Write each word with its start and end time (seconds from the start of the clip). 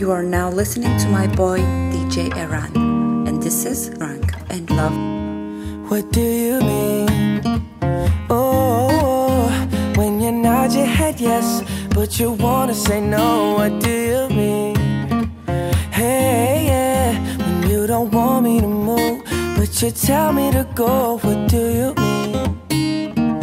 You 0.00 0.12
are 0.12 0.22
now 0.22 0.48
listening 0.48 0.96
to 1.00 1.08
my 1.08 1.26
boy 1.26 1.58
DJ 1.92 2.30
R'AN, 2.32 2.74
and 3.28 3.42
this 3.42 3.66
is 3.66 3.90
Rank 4.00 4.32
and 4.48 4.70
Love. 4.70 4.96
What 5.90 6.10
do 6.10 6.22
you 6.22 6.58
mean? 6.60 7.68
Oh, 8.30 9.50
when 9.96 10.22
you 10.22 10.32
nod 10.32 10.72
your 10.72 10.86
head 10.86 11.20
yes, 11.20 11.62
but 11.90 12.18
you 12.18 12.32
wanna 12.32 12.72
say 12.72 13.02
no. 13.02 13.52
What 13.58 13.78
do 13.78 13.90
you 13.90 14.34
mean? 14.34 14.76
Hey, 15.92 16.64
yeah, 16.70 17.12
when 17.36 17.70
you 17.70 17.86
don't 17.86 18.10
want 18.10 18.44
me 18.44 18.58
to 18.62 18.66
move, 18.66 19.22
but 19.58 19.82
you 19.82 19.90
tell 19.90 20.32
me 20.32 20.50
to 20.50 20.66
go. 20.74 21.18
What 21.18 21.46
do 21.50 21.62
you 21.78 21.94
mean? 22.00 23.38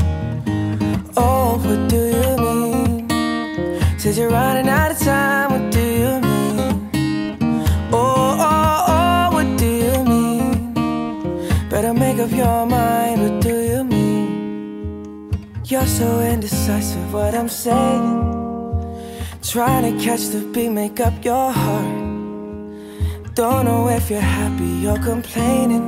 Oh, 1.16 1.62
what 1.64 1.88
do 1.88 2.02
you 2.18 2.36
mean? 2.48 4.00
Says 4.00 4.18
you're 4.18 4.32
running 4.32 4.68
out 4.68 4.89
of 4.89 4.98
time. 4.98 5.46
Make 12.47 12.54
up 12.54 12.60
your 12.61 12.65
mind. 12.65 13.21
What 13.21 13.42
do 13.42 13.56
you 13.61 13.83
mean? 13.83 15.32
You're 15.65 15.86
so 15.86 16.19
indecisive. 16.21 17.14
What 17.14 17.33
I'm 17.36 17.50
saying. 17.50 18.36
Trying 19.42 19.83
to 19.88 20.04
catch 20.04 20.28
the 20.29 20.39
beat, 20.54 20.69
make 20.69 21.00
up 21.00 21.14
your 21.24 21.52
heart. 21.52 23.36
Don't 23.36 23.65
know 23.65 23.89
if 23.89 24.10
you're 24.10 24.29
happy 24.41 24.88
or 24.88 24.97
complaining. 24.97 25.88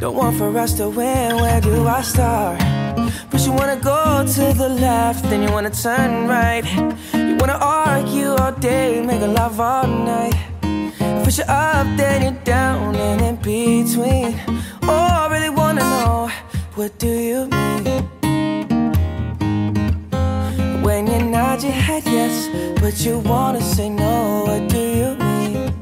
Don't 0.00 0.16
want 0.16 0.36
for 0.36 0.56
us 0.58 0.74
to 0.74 0.88
win, 0.88 1.36
where 1.36 1.60
do 1.60 1.86
I 1.86 2.02
start? 2.02 2.58
But 3.30 3.40
you 3.46 3.52
wanna 3.52 3.76
go 3.76 4.24
to 4.36 4.44
the 4.62 4.68
left, 4.68 5.22
then 5.30 5.42
you 5.42 5.50
wanna 5.52 5.70
turn 5.70 6.28
right. 6.28 6.64
You 7.14 7.36
wanna 7.40 7.58
argue 7.60 8.30
all 8.40 8.52
day, 8.52 9.02
make 9.02 9.22
a 9.22 9.26
love 9.26 9.60
all 9.60 9.86
night. 9.86 10.36
Push 11.24 11.38
you 11.38 11.44
up, 11.44 11.86
then 11.96 12.22
you're 12.22 12.33
down, 12.44 12.94
and 12.94 13.20
in 13.20 13.36
between. 13.36 14.38
Oh, 14.82 15.08
I 15.22 15.28
really 15.30 15.50
wanna 15.50 15.80
know, 15.80 16.30
what 16.74 16.98
do 16.98 17.08
you 17.08 17.46
mean? 17.46 18.04
When 20.82 21.06
you 21.06 21.18
nod 21.24 21.62
your 21.62 21.72
head 21.72 22.04
yes, 22.04 22.48
but 22.80 23.04
you 23.04 23.18
wanna 23.18 23.62
say 23.62 23.88
no, 23.88 24.44
what 24.46 24.68
do 24.68 24.78
you 24.78 25.16
mean? 25.16 25.72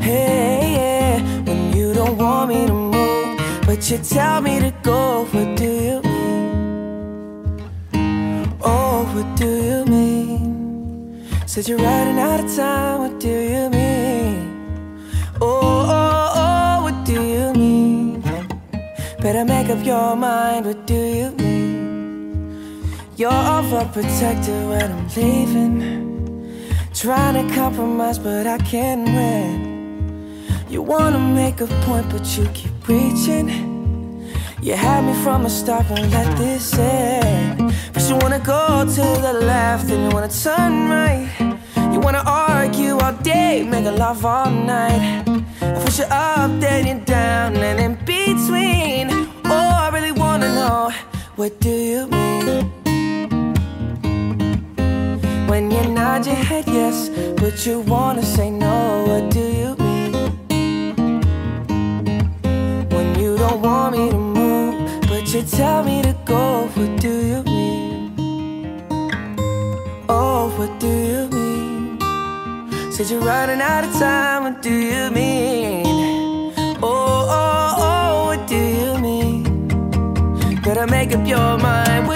Hey, 0.00 0.74
yeah, 0.78 1.22
when 1.46 1.72
you 1.76 1.94
don't 1.94 2.16
want 2.18 2.48
me 2.50 2.66
to 2.66 2.72
move, 2.72 3.38
but 3.64 3.88
you 3.90 3.98
tell 3.98 4.40
me 4.40 4.58
to 4.60 4.72
go, 4.82 5.24
what 5.32 5.56
do 5.56 5.70
you 5.88 6.02
mean? 6.02 6.12
Oh, 8.60 9.04
what 9.14 9.36
do 9.36 9.46
you 9.46 9.84
mean? 9.84 11.24
Said 11.46 11.68
you're 11.68 11.78
running 11.78 12.18
out 12.18 12.40
of 12.40 12.56
time, 12.56 12.98
what 13.02 13.20
do 13.20 13.28
you 13.28 13.70
mean? 13.70 14.11
Better 19.32 19.46
make 19.46 19.70
up 19.70 19.82
your 19.82 20.14
mind, 20.14 20.66
what 20.66 20.86
do 20.86 20.92
you 20.92 21.30
mean? 21.30 22.84
You're 23.16 23.30
overprotected 23.30 24.68
when 24.68 24.92
I'm 24.92 25.08
leaving. 25.16 26.68
Trying 26.92 27.36
to 27.40 27.54
compromise, 27.54 28.18
but 28.18 28.46
I 28.46 28.58
can't 28.58 29.06
win. 29.06 30.44
You 30.68 30.82
wanna 30.82 31.18
make 31.18 31.62
a 31.62 31.66
point, 31.86 32.10
but 32.10 32.26
you 32.36 32.44
keep 32.52 32.86
reaching. 32.86 33.48
You 34.60 34.74
had 34.74 35.02
me 35.06 35.14
from 35.24 35.44
the 35.44 35.48
start, 35.48 35.88
won't 35.88 36.10
let 36.10 36.36
this 36.36 36.78
end. 36.78 37.72
But 37.94 38.02
you 38.10 38.16
wanna 38.16 38.38
go 38.40 38.84
to 38.84 39.06
the 39.26 39.32
left, 39.32 39.90
and 39.90 40.00
you 40.04 40.10
wanna 40.10 40.28
turn 40.28 40.90
right. 40.90 41.26
You 41.90 42.00
wanna 42.00 42.22
argue 42.26 42.98
all 42.98 43.14
day, 43.22 43.62
make 43.62 43.86
a 43.86 43.92
love 43.92 44.26
all 44.26 44.50
night. 44.50 45.24
I 45.62 45.80
push 45.82 46.00
you 46.00 46.04
up, 46.10 46.50
then 46.60 46.86
you're 46.86 47.06
down, 47.06 47.56
and 47.56 47.80
in 47.80 47.94
between. 48.04 49.11
Know, 50.72 50.90
what 51.36 51.52
do 51.60 51.74
you 51.92 52.06
mean? 52.06 52.64
When 55.50 55.64
you 55.74 55.82
nod 55.98 56.24
your 56.24 56.42
head 56.50 56.66
yes, 56.66 56.96
but 57.40 57.54
you 57.66 57.80
wanna 57.80 58.24
say 58.36 58.48
no, 58.50 58.76
what 59.08 59.24
do 59.38 59.44
you 59.60 59.70
mean? 59.84 60.12
When 62.94 63.08
you 63.20 63.30
don't 63.42 63.60
want 63.68 63.90
me 63.96 64.04
to 64.14 64.20
move, 64.38 64.74
but 65.10 65.24
you 65.32 65.42
tell 65.42 65.80
me 65.84 65.96
to 66.08 66.14
go, 66.32 66.44
what 66.76 66.92
do 67.06 67.14
you 67.30 67.40
mean? 67.54 67.92
Oh, 70.08 70.42
what 70.56 70.72
do 70.84 70.92
you 71.10 71.22
mean? 71.38 72.00
Said 72.92 73.10
you're 73.10 73.26
running 73.32 73.60
out 73.72 73.84
of 73.84 73.92
time, 74.04 74.40
what 74.44 74.62
do 74.62 74.74
you 74.92 75.10
mean? 75.10 76.11
Better 80.72 80.86
make 80.86 81.12
up 81.12 81.26
your 81.26 81.58
mind, 81.58 82.08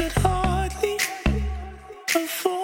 could 0.00 0.12
hardly 0.22 0.96
afford. 2.14 2.59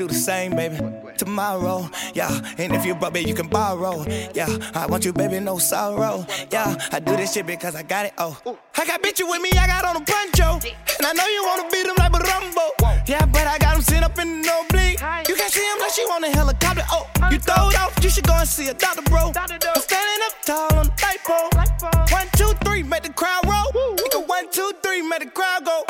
do 0.00 0.06
the 0.06 0.14
same, 0.14 0.56
baby. 0.56 0.78
Tomorrow, 1.18 1.90
yeah. 2.14 2.32
And 2.56 2.72
if 2.74 2.86
you 2.86 2.94
broke, 2.94 3.12
baby, 3.12 3.28
you 3.28 3.34
can 3.34 3.48
borrow, 3.48 4.02
yeah. 4.32 4.48
I 4.74 4.86
want 4.86 5.04
you, 5.04 5.12
baby, 5.12 5.38
no 5.40 5.58
sorrow, 5.58 6.24
yeah. 6.50 6.74
I 6.90 7.00
do 7.00 7.14
this 7.16 7.34
shit 7.34 7.46
because 7.46 7.74
I 7.74 7.82
got 7.82 8.06
it, 8.06 8.14
oh. 8.16 8.34
I 8.78 8.86
got 8.86 9.02
bitches 9.02 9.28
with 9.28 9.42
me, 9.42 9.50
I 9.52 9.66
got 9.66 9.84
on 9.84 10.00
a 10.00 10.04
poncho. 10.04 10.58
And 10.96 11.06
I 11.06 11.12
know 11.12 11.26
you 11.26 11.44
wanna 11.44 11.68
beat 11.70 11.84
them 11.84 11.96
like 11.98 12.14
a 12.16 12.20
Rumbo. 12.30 12.66
Yeah, 13.06 13.26
but 13.26 13.46
I 13.46 13.58
got 13.58 13.74
them 13.74 13.82
sit 13.82 14.02
up 14.02 14.18
in 14.18 14.40
the 14.40 14.46
no 14.48 14.64
bleed. 14.70 14.96
You 15.28 15.34
can 15.34 15.50
see 15.50 15.66
him 15.70 15.78
like 15.80 15.92
she 15.92 16.02
on 16.02 16.24
a 16.24 16.30
helicopter, 16.30 16.84
oh. 16.92 17.06
You 17.30 17.38
throw 17.38 17.68
it 17.68 17.78
off, 17.78 17.92
you 18.02 18.08
should 18.08 18.26
go 18.26 18.32
and 18.32 18.48
see 18.48 18.68
a 18.68 18.74
doctor, 18.74 19.02
bro. 19.02 19.32
I'm 19.36 19.82
standing 19.82 20.20
up 20.24 20.34
tall 20.46 20.78
on 20.80 20.86
the 20.86 20.94
light 21.04 21.20
pole. 21.28 21.50
One, 22.08 22.28
two, 22.38 22.52
three, 22.64 22.82
make 22.84 23.02
the 23.02 23.12
crowd 23.12 23.44
roll. 23.44 23.68
Nigga, 23.96 24.26
one, 24.26 24.50
two, 24.50 24.72
three, 24.82 25.02
make 25.02 25.20
the 25.20 25.26
crowd 25.26 25.66
go. 25.66 25.84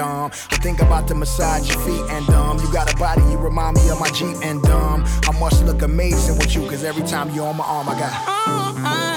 dumb. 0.00 0.30
I 0.50 0.56
think 0.64 0.80
about 0.80 1.06
to 1.08 1.14
massage 1.14 1.68
your 1.68 1.78
feet 1.80 2.04
and 2.14 2.26
dumb. 2.26 2.58
You 2.58 2.72
got 2.72 2.92
a 2.92 2.96
body, 2.96 3.20
you 3.30 3.36
remind 3.36 3.76
me 3.76 3.90
of 3.90 4.00
my 4.00 4.10
Jeep 4.10 4.36
and 4.42 4.62
dumb. 4.62 5.04
I 5.28 5.32
must 5.38 5.64
look 5.66 5.82
amazing 5.82 6.38
with 6.38 6.54
you, 6.54 6.62
cause 6.70 6.84
every 6.84 7.06
time 7.06 7.28
you're 7.34 7.46
on 7.46 7.56
my 7.58 7.64
arm, 7.64 7.88
I 7.88 7.94
got. 7.98 8.12
Uh, 8.26 8.88
uh. 8.88 9.09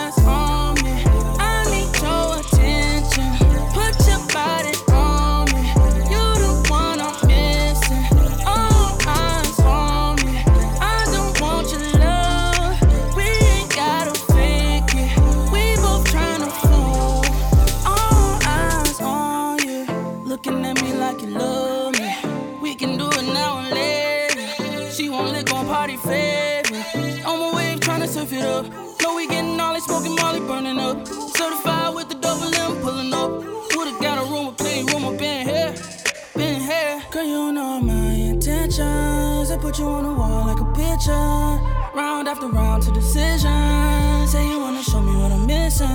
picture. 41.03 41.59
Round 41.95 42.27
after 42.27 42.47
round 42.47 42.83
to 42.83 42.91
decisions. 42.91 44.31
Say 44.31 44.47
you 44.47 44.59
wanna 44.59 44.83
show 44.83 45.01
me 45.01 45.15
what 45.21 45.31
I'm 45.31 45.45
missing. 45.45 45.87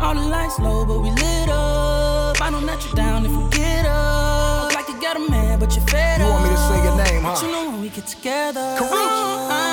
All 0.00 0.14
the 0.14 0.26
lights 0.28 0.58
low, 0.58 0.84
but 0.84 1.00
we 1.00 1.10
lit 1.10 1.48
up. 1.48 2.40
I 2.40 2.50
don't 2.50 2.64
let 2.64 2.84
you 2.86 2.92
down 2.94 3.26
if 3.26 3.32
we 3.32 3.48
get 3.50 3.84
up. 3.86 4.74
Like 4.74 4.88
you 4.88 5.00
got 5.00 5.16
a 5.16 5.30
man, 5.30 5.58
but 5.58 5.74
you're 5.74 5.86
fed 5.86 6.20
up. 6.20 6.26
You 6.26 6.32
want 6.32 6.44
me 6.44 6.50
to 6.50 6.56
say 6.56 6.84
your 6.84 6.96
name, 6.96 7.22
huh? 7.22 7.34
But 7.34 7.42
you 7.42 7.52
know 7.52 7.70
when 7.70 7.80
we 7.82 7.88
get 7.88 8.06
together. 8.06 9.67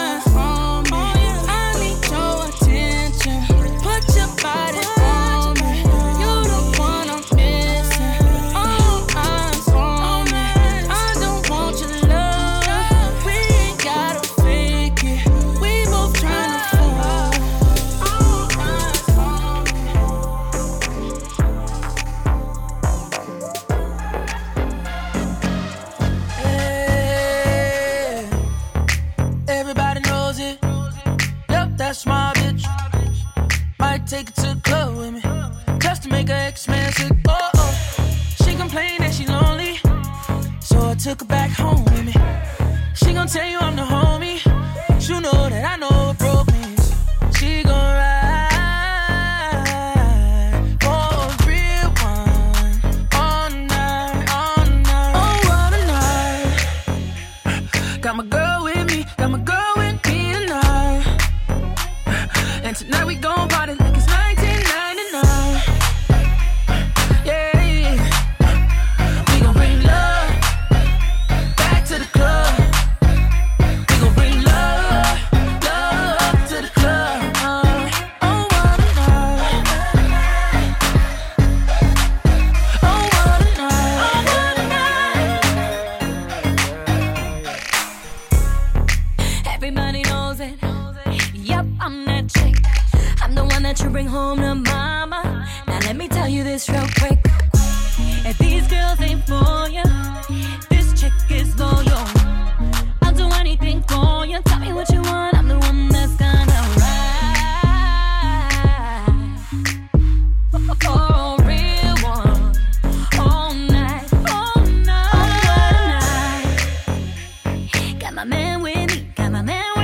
my 118.15 118.23
man 118.23 118.61
with 118.61 118.91
me, 118.91 119.07
got 119.13 119.29
my 119.29 119.41
man 119.41 119.74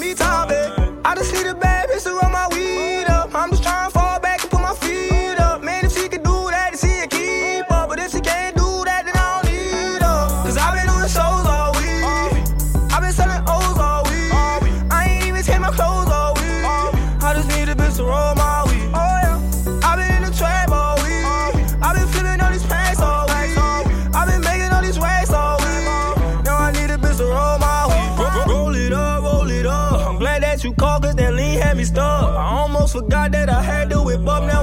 me 0.00 0.14
top, 0.14 0.50
I 0.50 1.14
just 1.14 1.30
see 1.30 1.42
the 1.42 1.54
bad 1.54 1.88
bitch 1.88 2.04
to 2.04 2.12
run 2.12 2.32
my 2.32 2.48
weed 2.48 2.65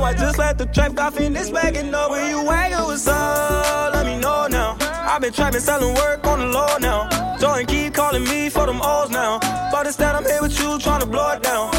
I 0.03 0.13
just 0.13 0.38
left 0.38 0.57
the 0.57 0.65
trap, 0.65 0.95
got 0.95 1.13
finished 1.13 1.53
bagging 1.53 1.93
up. 1.93 2.12
When 2.12 2.29
you 2.29 2.43
wagging, 2.43 2.77
what's 2.79 3.07
up? 3.07 3.93
Let 3.93 4.05
me 4.05 4.19
know 4.19 4.48
now. 4.48 4.77
I've 4.81 5.22
been 5.22 5.33
trapping, 5.33 5.62
selling 5.62 5.95
work 5.95 6.25
on 6.27 6.39
the 6.39 6.45
low 6.48 6.77
now. 6.79 7.38
Jordan 7.39 7.65
keep 7.65 7.93
calling 7.93 8.24
me 8.24 8.50
for 8.50 8.65
them 8.65 8.81
O's 8.81 9.10
now. 9.10 9.39
But 9.72 9.88
instead, 9.88 10.15
I'm 10.15 10.25
here 10.25 10.41
with 10.41 10.60
you, 10.60 10.77
trying 10.79 11.00
to 11.01 11.05
blow 11.05 11.31
it 11.31 11.43
down. 11.43 11.73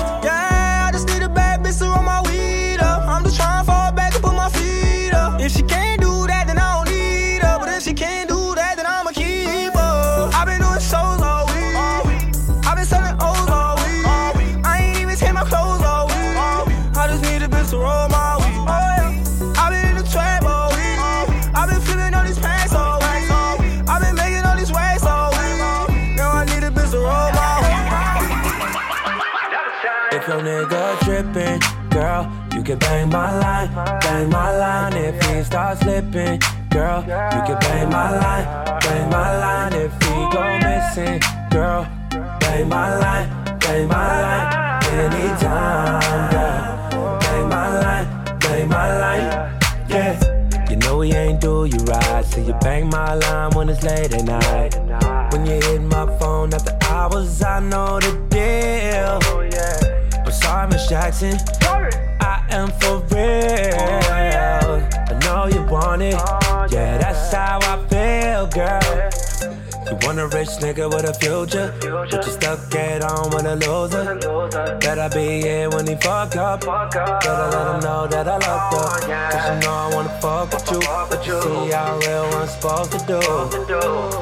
Can 32.76 32.78
bang 32.78 33.08
my 33.10 33.38
line, 33.38 34.00
bang 34.00 34.30
my 34.30 34.56
line. 34.56 34.94
If 34.94 35.22
he 35.26 35.42
start 35.44 35.78
slipping, 35.78 36.40
girl, 36.70 37.00
you 37.02 37.40
can 37.46 37.58
bang 37.60 37.90
my 37.90 38.10
line, 38.10 38.80
bang 38.80 39.10
my 39.10 39.38
line. 39.38 39.72
If 39.74 39.92
he 40.02 40.14
go 40.32 40.42
missing, 40.62 41.20
girl, 41.50 41.86
bang 42.40 42.68
my 42.68 42.98
line, 42.98 43.28
bang 43.60 43.88
my 43.88 44.22
line. 44.22 44.82
Anytime, 44.94 46.30
girl, 46.30 47.18
bang 47.20 47.48
my 47.48 47.80
line, 47.80 48.38
bang 48.40 48.68
my 48.68 48.98
line. 48.98 49.58
Yeah. 49.88 50.70
You 50.70 50.76
know 50.76 51.00
he 51.02 51.12
ain't 51.12 51.40
do 51.40 51.66
you 51.66 51.78
right, 51.84 52.24
so 52.24 52.40
you 52.40 52.54
bang 52.54 52.88
my 52.88 53.14
line 53.14 53.52
when 53.54 53.68
it's 53.68 53.82
late 53.82 54.12
at 54.12 54.24
night. 54.24 54.74
When 55.32 55.46
you 55.46 55.60
hit 55.60 55.82
my 55.82 56.06
phone 56.18 56.52
after 56.52 56.76
hours, 56.88 57.42
I 57.42 57.60
know 57.60 58.00
the 58.00 58.12
deal. 58.30 59.20
I'm 60.24 60.32
sorry, 60.32 60.68
Miss 60.68 60.88
Jackson. 60.88 61.38
Am 62.54 62.68
for 62.68 63.00
real. 63.10 63.74
I 65.10 65.18
know 65.24 65.46
you 65.46 65.60
want 65.66 66.02
it. 66.02 66.14
Yeah, 66.72 66.98
that's 66.98 67.32
how 67.32 67.58
I 67.62 67.74
feel, 67.90 68.46
girl. 68.46 69.10
You 69.90 69.98
want 70.06 70.20
a 70.20 70.28
rich 70.28 70.50
nigga 70.62 70.86
with 70.88 71.04
a 71.04 71.14
future, 71.14 71.74
but 71.80 72.12
you 72.12 72.22
stuck 72.22 72.72
at 72.76 73.02
home 73.02 73.32
with 73.32 73.44
a 73.44 73.56
loser. 73.56 74.78
Better 74.78 75.08
be 75.12 75.42
here 75.42 75.68
when 75.68 75.88
he 75.88 75.96
fuck 75.96 76.36
up. 76.36 76.60
Better 76.60 77.48
let 77.50 77.74
him 77.74 77.80
know 77.80 78.06
that 78.06 78.28
I 78.28 78.38
love 78.38 78.72
you. 79.02 79.08
Cause 79.10 79.48
you 79.50 79.60
know 79.66 79.74
I 79.74 79.90
wanna 79.92 80.20
fuck 80.20 80.52
with 80.52 80.70
you. 80.70 80.80
But 81.10 81.26
you 81.26 81.42
see 81.42 81.72
how 81.72 81.98
real 82.06 82.30
one's 82.30 82.52
supposed 82.52 82.92
to 82.92 82.98
do. 83.04 83.20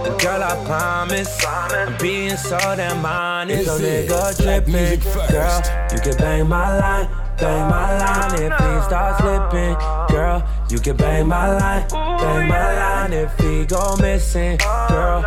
And 0.09 0.19
girl, 0.19 0.43
I 0.43 0.65
promise, 0.65 1.45
I'm 1.45 1.99
being 1.99 2.39
so 2.39 2.59
damn 2.59 3.05
honest. 3.05 3.67
No 3.67 3.77
nigga 3.77 4.35
tripping, 4.43 5.01
girl. 5.31 5.63
You 5.93 6.01
can 6.01 6.17
bang 6.17 6.49
my 6.49 6.79
line. 6.79 7.22
Bang 7.39 7.69
my 7.71 7.99
line 7.99 8.35
if 8.35 8.53
he 8.53 8.83
starts 8.87 9.19
slipping, 9.19 9.77
girl. 10.09 10.43
You 10.71 10.79
can 10.79 10.97
bang 10.97 11.27
my 11.27 11.49
line, 11.59 11.87
bang 11.89 12.49
my 12.49 12.75
line 12.75 13.13
if 13.13 13.39
he 13.39 13.67
go 13.67 13.97
missing, 13.97 14.57
girl. 14.89 15.23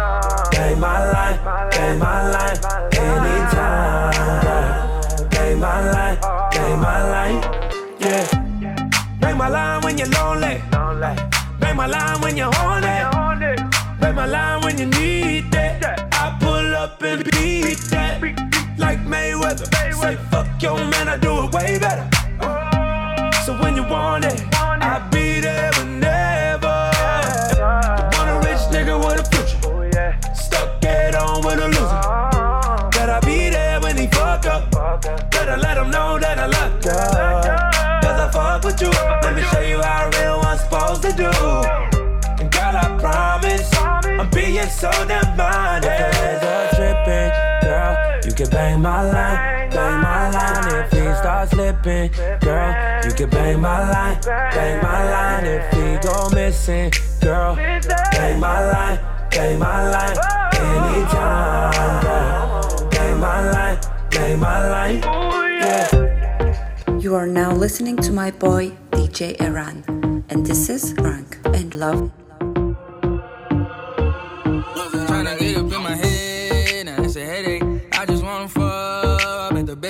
Bang 0.51 0.79
my 0.79 1.11
line, 1.11 1.39
bang 1.71 1.99
my 1.99 2.31
line, 2.31 2.57
anytime, 2.93 4.41
girl. 4.43 5.29
Bang 5.29 5.59
my 5.59 5.91
line, 5.91 6.17
bang 6.51 6.79
my 6.79 7.09
line, 7.09 7.41
yeah. 7.99 8.25
Bang 9.19 9.37
my 9.37 9.49
line 9.49 9.81
when 9.83 9.97
you're 9.97 10.07
lonely, 10.07 10.61
bang 11.59 11.75
my 11.75 11.85
line 11.85 12.21
when 12.21 12.37
you're 12.37 12.51
horny, 12.53 13.55
bang 13.99 14.15
my 14.15 14.25
line 14.25 14.61
when 14.63 14.77
you 14.77 14.85
need 14.85 15.51
that. 15.51 16.07
I 16.13 16.37
pull 16.39 16.75
up 16.75 17.01
and 17.03 17.23
beat 17.25 17.77
that 17.91 18.21
like 18.77 18.99
Mayweather. 19.05 19.67
Say 20.01 20.15
your 20.65 20.83
man, 20.89 21.07
I 21.07 21.17
do 21.17 21.43
it 21.43 21.53
way 21.53 21.77
better. 21.77 22.09
So 23.45 23.53
when 23.61 23.75
you 23.75 23.83
want 23.83 24.25
it, 24.25 24.41
I'll 24.53 25.07
be 25.11 25.39
there 25.39 25.71
whenever. 25.77 26.77
Want 28.15 28.29
a 28.33 28.37
rich 28.45 28.63
nigga 28.73 28.97
with 28.97 29.21
a 29.21 29.25
future, 29.29 30.17
stuck 30.33 30.83
at 30.83 31.13
home 31.13 31.45
with 31.45 31.59
a 31.59 31.67
loser. 31.67 32.89
Better 32.97 33.19
be 33.27 33.49
there 33.51 33.79
when 33.79 33.95
he 33.95 34.07
fuck 34.07 34.47
up. 34.47 34.71
Better 35.29 35.57
let 35.57 35.77
him 35.77 35.91
know 35.91 36.17
that 36.17 36.39
I 36.39 36.47
love 36.47 36.83
ya. 36.83 36.97
Cause 38.01 38.19
I 38.25 38.31
fuck 38.33 38.63
with 38.63 38.81
you. 38.81 38.89
Let 39.21 39.35
me 39.35 39.43
show 39.51 39.61
you 39.61 39.79
how 39.83 40.09
a 40.09 40.19
real 40.19 40.39
one's 40.39 40.61
supposed 40.61 41.03
to 41.03 41.11
do. 41.13 41.29
And 42.41 42.51
girl, 42.51 42.75
I 42.83 42.97
promise, 42.97 43.69
I'm 44.19 44.27
being 44.31 44.67
so 44.67 44.89
damn 45.07 45.24
slipping, 51.85 52.11
girl, 52.39 53.05
you 53.05 53.11
can 53.11 53.29
bang 53.29 53.61
my 53.61 53.89
line, 53.89 54.19
bang 54.23 54.81
my 54.81 55.11
line. 55.11 55.45
If 55.45 55.71
he 55.73 56.07
go 56.07 56.29
missing, 56.29 56.91
girl, 57.21 57.55
bang 57.55 58.39
my 58.39 58.71
line, 58.71 58.99
bang 59.29 59.59
my 59.59 59.89
line. 59.89 60.17
Anytime, 60.55 62.01
girl, 62.03 62.89
bang 62.89 63.19
my 63.19 63.51
line, 63.51 63.79
bang 64.09 64.39
my 64.39 64.69
line. 64.69 65.01
Yeah. 65.61 66.99
You 66.99 67.15
are 67.15 67.27
now 67.27 67.51
listening 67.51 67.97
to 67.97 68.11
my 68.11 68.31
boy 68.31 68.71
DJ 68.91 69.37
R'AN, 69.37 70.23
and 70.29 70.45
this 70.45 70.69
is 70.69 70.93
Rank 70.99 71.37
and 71.53 71.75
Love. 71.75 72.24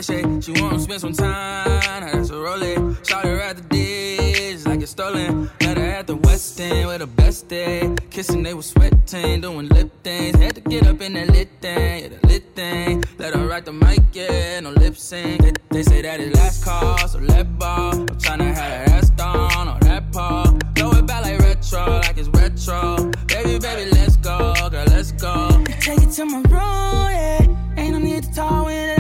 Shake. 0.01 0.25
Eh? 0.25 0.39
She 0.41 0.51
wanna 0.61 0.79
spend 0.79 1.01
some 1.01 1.13
time, 1.13 2.01
now 2.01 2.11
that's 2.11 2.29
a 2.29 2.37
roll 2.37 2.59
Shout 3.03 3.25
her 3.25 3.39
at 3.41 3.57
the 3.57 3.63
dish, 3.63 4.65
like 4.65 4.81
it's 4.81 4.91
stolen. 4.91 5.49
Met 5.61 5.77
her 5.77 5.85
at 5.85 6.07
the 6.07 6.15
West 6.15 6.59
End 6.59 6.87
with 6.87 6.99
the 6.99 7.07
best 7.07 7.47
day. 7.47 7.93
Kissing, 8.09 8.43
they 8.43 8.53
was 8.53 8.67
sweating, 8.67 9.41
doing 9.41 9.67
lip 9.69 9.91
things. 10.03 10.37
Had 10.37 10.55
to 10.55 10.61
get 10.61 10.87
up 10.87 11.01
in 11.01 11.13
that 11.13 11.29
lit 11.29 11.49
thing, 11.61 12.03
yeah, 12.03 12.07
the 12.09 12.27
lit 12.27 12.43
thing. 12.55 13.03
Let 13.17 13.35
her 13.35 13.47
write 13.47 13.65
the 13.65 13.73
mic, 13.73 14.01
yeah, 14.13 14.59
no 14.59 14.71
lip 14.71 14.95
sync. 14.97 15.41
They, 15.41 15.53
they 15.69 15.83
say 15.83 16.01
that 16.01 16.19
it 16.19 16.33
last 16.35 16.63
call, 16.63 16.97
so 17.07 17.19
let 17.19 17.57
ball. 17.57 17.93
I'm 17.93 18.07
tryna 18.07 18.53
have 18.53 18.55
that 18.55 18.89
ass 18.89 19.09
down 19.11 19.67
on 19.67 19.79
that 19.81 20.11
paw. 20.11 20.43
Throw 20.75 20.91
it 20.91 21.05
back 21.05 21.23
like 21.23 21.39
retro, 21.39 21.85
like 21.99 22.17
it's 22.17 22.29
retro. 22.29 23.11
Baby, 23.27 23.59
baby, 23.59 23.91
let's 23.91 24.17
go, 24.17 24.53
girl, 24.69 24.85
let's 24.87 25.11
go. 25.11 25.63
Take 25.79 26.01
it 26.01 26.11
to 26.11 26.25
my 26.25 26.37
room, 26.37 26.47
yeah. 26.51 27.75
Ain't 27.77 27.93
no 27.93 27.99
need 27.99 28.23
to 28.23 28.33
talk 28.33 28.67
ass 28.67 28.71
on 28.71 28.94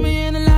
me 0.00 0.24
in 0.24 0.34
the 0.34 0.49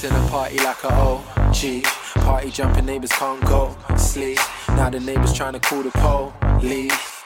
to 0.00 0.08
the 0.08 0.28
party 0.28 0.58
like 0.58 0.84
a 0.84 0.92
OG. 0.92 1.82
Party 2.22 2.50
jumping 2.52 2.86
neighbors 2.86 3.10
can't 3.10 3.44
go 3.46 3.76
sleep. 3.96 4.38
Now 4.68 4.90
the 4.90 5.00
neighbors 5.00 5.32
trying 5.32 5.54
to 5.54 5.60
call 5.60 5.82
the 5.82 5.90
police. 6.60 7.17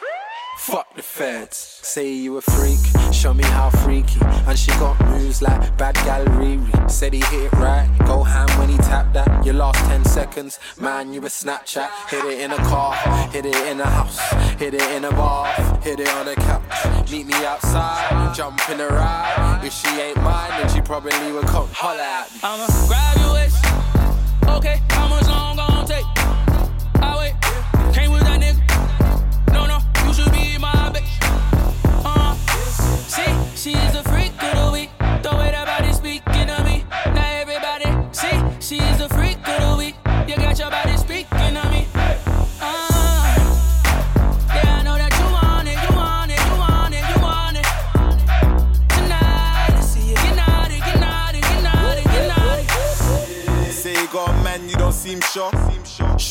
Fuck 0.63 0.95
the 0.95 1.03
feds. 1.03 1.57
Say 1.83 2.13
you 2.13 2.37
a 2.37 2.41
freak, 2.41 2.79
show 3.13 3.35
me 3.35 3.43
how 3.43 3.69
freaky. 3.69 4.21
And 4.47 4.57
she 4.57 4.71
got 4.79 4.97
moves 5.11 5.43
like 5.43 5.77
bad 5.77 5.97
gal 5.97 6.25
Riri. 6.25 6.89
Said 6.89 7.13
he 7.13 7.19
hit 7.19 7.53
it 7.53 7.53
right, 7.55 7.91
go 8.07 8.23
ham 8.23 8.49
when 8.61 8.69
he 8.69 8.77
tapped 8.77 9.13
that. 9.15 9.45
Your 9.45 9.55
last 9.55 9.81
10 9.91 10.05
seconds, 10.05 10.61
man, 10.81 11.13
you 11.13 11.21
a 11.23 11.25
Snapchat. 11.25 11.91
Hit 12.09 12.25
it 12.25 12.41
in 12.43 12.53
a 12.53 12.57
car, 12.59 12.95
hit 13.31 13.45
it 13.45 13.57
in 13.67 13.81
a 13.81 13.87
house, 13.87 14.21
hit 14.57 14.75
it 14.75 14.89
in 14.93 15.05
a 15.05 15.11
bar, 15.11 15.53
hit 15.83 15.99
it 15.99 16.09
on 16.11 16.29
a 16.29 16.37
couch. 16.37 17.11
Meet 17.11 17.27
me 17.27 17.45
outside, 17.45 18.33
jump 18.33 18.61
in 18.71 18.79
the 18.79 18.87
ride. 18.87 19.63
If 19.65 19.73
she 19.73 19.89
ain't 19.89 20.23
mine, 20.23 20.51
then 20.51 20.73
she 20.73 20.81
probably 20.81 21.33
would 21.33 21.47
come 21.47 21.69
holler 21.73 22.01
at 22.01 22.31
me. 22.33 22.39
I'ma 22.45 22.69
grab 22.87 23.35
waist. 23.35 23.67
Okay, 24.47 24.81
how 24.91 25.09
much 25.09 25.32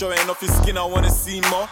Showing 0.02 0.18
off 0.32 0.42
your 0.42 0.50
skin, 0.50 0.80
I 0.80 0.84
wanna 0.84 1.12
see 1.12 1.42
more. 1.52 1.70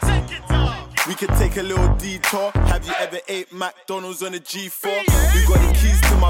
We 1.07 1.15
could 1.15 1.29
take 1.39 1.57
a 1.57 1.63
little 1.63 1.95
detour. 1.95 2.51
Have 2.69 2.85
you 2.85 2.93
ever 2.99 3.17
ate 3.27 3.51
McDonald's 3.51 4.21
on 4.21 4.35
a 4.35 4.37
G4? 4.37 4.85
We 5.33 5.47
got 5.47 5.57
the 5.67 5.73
keys 5.73 5.99
to 6.01 6.15
my 6.17 6.29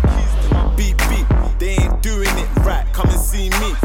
beep 0.78 0.98
beep. 1.10 1.28
They 1.60 1.72
ain't 1.72 2.02
doing 2.02 2.30
it 2.30 2.48
right. 2.60 2.86
Come 2.94 3.10
and 3.10 3.20
see 3.20 3.50
me. 3.50 3.76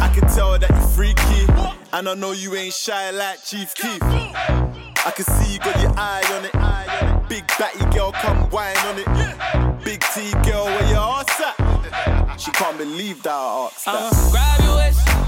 I 0.00 0.10
can 0.14 0.26
tell 0.34 0.58
that 0.58 0.70
you're 0.70 0.88
freaky, 0.96 1.44
and 1.92 2.08
I 2.08 2.14
know 2.14 2.32
you 2.32 2.54
ain't 2.54 2.72
shy 2.72 3.10
like 3.10 3.44
Chief 3.44 3.74
Keef. 3.74 4.02
I 4.02 5.12
can 5.14 5.26
see 5.26 5.52
you 5.52 5.58
got 5.58 5.78
your 5.82 5.92
eye 5.98 6.24
on 6.32 6.46
it. 6.46 7.28
Big 7.28 7.46
batty 7.58 7.84
girl, 7.94 8.12
come 8.12 8.48
whine 8.48 8.74
on 8.88 8.98
it. 8.98 9.84
Big 9.84 10.00
T 10.14 10.30
girl, 10.50 10.64
where 10.64 10.88
your 10.88 11.20
ass 11.20 11.42
at? 11.42 12.40
She 12.40 12.50
can't 12.52 12.78
believe 12.78 13.22
that 13.24 13.34
I 13.34 13.66
asked 13.66 13.84
that. 13.84 13.94
I'ma 13.96 14.30
grab 14.30 14.64
your 14.64 14.76
waist. 14.76 15.21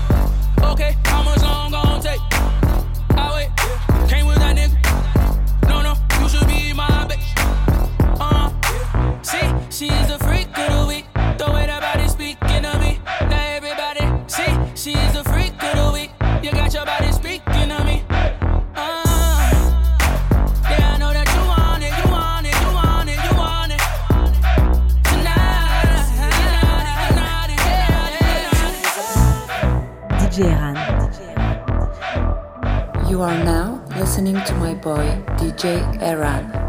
Okay, 0.75 0.97
how 1.05 1.23
much 1.23 1.41
long 1.41 1.71
gon' 1.71 2.03
take? 2.03 2.19
I 3.17 3.31
wait. 3.33 4.09
Came 4.11 4.27
with 4.27 4.44
You 33.15 33.23
are 33.23 33.45
now 33.45 33.81
listening 33.91 34.35
to 34.43 34.55
my 34.55 34.75
boy 34.75 35.07
DJ 35.39 35.79
R'AN. 36.03 36.64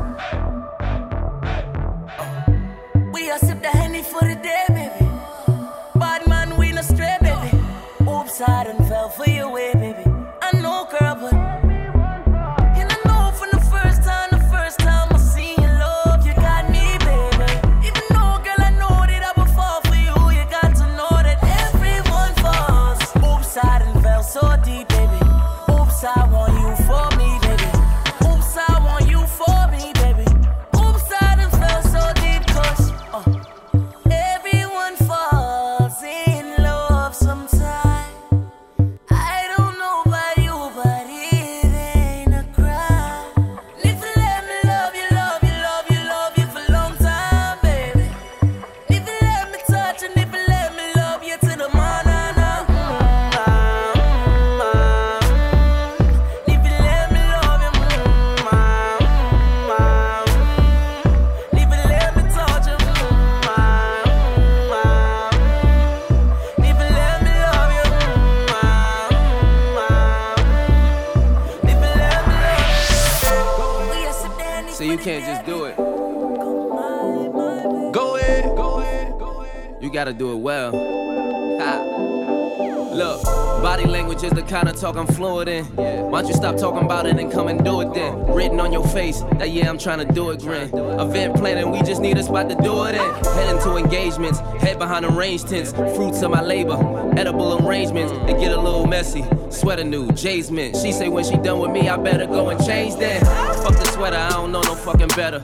I'm 84.98 85.08
fluent 85.08 85.50
in. 85.50 85.66
Why 85.76 86.22
don't 86.22 86.28
you 86.30 86.34
stop 86.34 86.58
talking 86.58 86.84
about 86.84 87.06
it 87.06 87.18
and 87.18 87.32
come 87.32 87.48
and 87.48 87.64
do 87.64 87.82
it 87.82 87.94
then? 87.94 88.26
Written 88.28 88.60
on 88.60 88.72
your 88.72 88.88
face 88.88 89.22
that 89.38 89.52
yeah, 89.52 89.70
I'm 89.70 89.78
trying 89.78 90.06
to 90.06 90.14
do 90.14 90.30
it, 90.32 90.40
grin. 90.40 90.70
Event 90.74 91.36
planning, 91.36 91.72
we 91.72 91.80
just 91.80 92.02
need 92.02 92.18
a 92.18 92.24
spot 92.24 92.50
to 92.50 92.56
do 92.56 92.84
it 92.86 92.96
in. 92.96 93.26
Heading 93.34 93.62
to 93.64 93.78
engagements, 93.78 94.40
head 94.62 94.80
behind 94.80 95.06
the 95.06 95.10
range 95.10 95.44
tents. 95.44 95.74
Fruits 95.74 96.22
of 96.22 96.32
my 96.32 96.42
labor, 96.42 96.78
edible 97.18 97.68
arrangements. 97.68 98.12
They 98.26 98.40
get 98.40 98.52
a 98.52 98.60
little 98.60 98.88
messy. 98.88 99.26
Sweater 99.50 99.84
new, 99.84 100.12
Jay's 100.12 100.52
mint. 100.52 100.76
She 100.76 100.92
say 100.92 101.10
when 101.10 101.24
she 101.24 101.38
done 101.38 101.60
with 101.60 101.72
me, 101.72 101.88
I 101.90 101.98
better 101.98 102.26
go 102.26 102.50
and 102.50 102.64
change 102.66 102.96
that. 102.96 103.22
Fuck 103.64 103.74
the 103.74 103.86
sweater, 103.86 104.18
I 104.18 104.30
don't 104.30 104.52
know 104.52 104.62
no 104.62 104.76
fucking 104.76 105.10
better. 105.10 105.44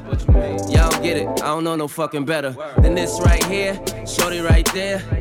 Y'all 0.69 1.01
get 1.01 1.17
it, 1.17 1.27
I 1.27 1.47
don't 1.47 1.63
know 1.63 1.75
no 1.75 1.87
fucking 1.87 2.25
better 2.25 2.55
than 2.79 2.95
this 2.95 3.19
right 3.23 3.43
here. 3.45 3.79
Shorty 4.05 4.39
right 4.39 4.69
there. 4.73 5.20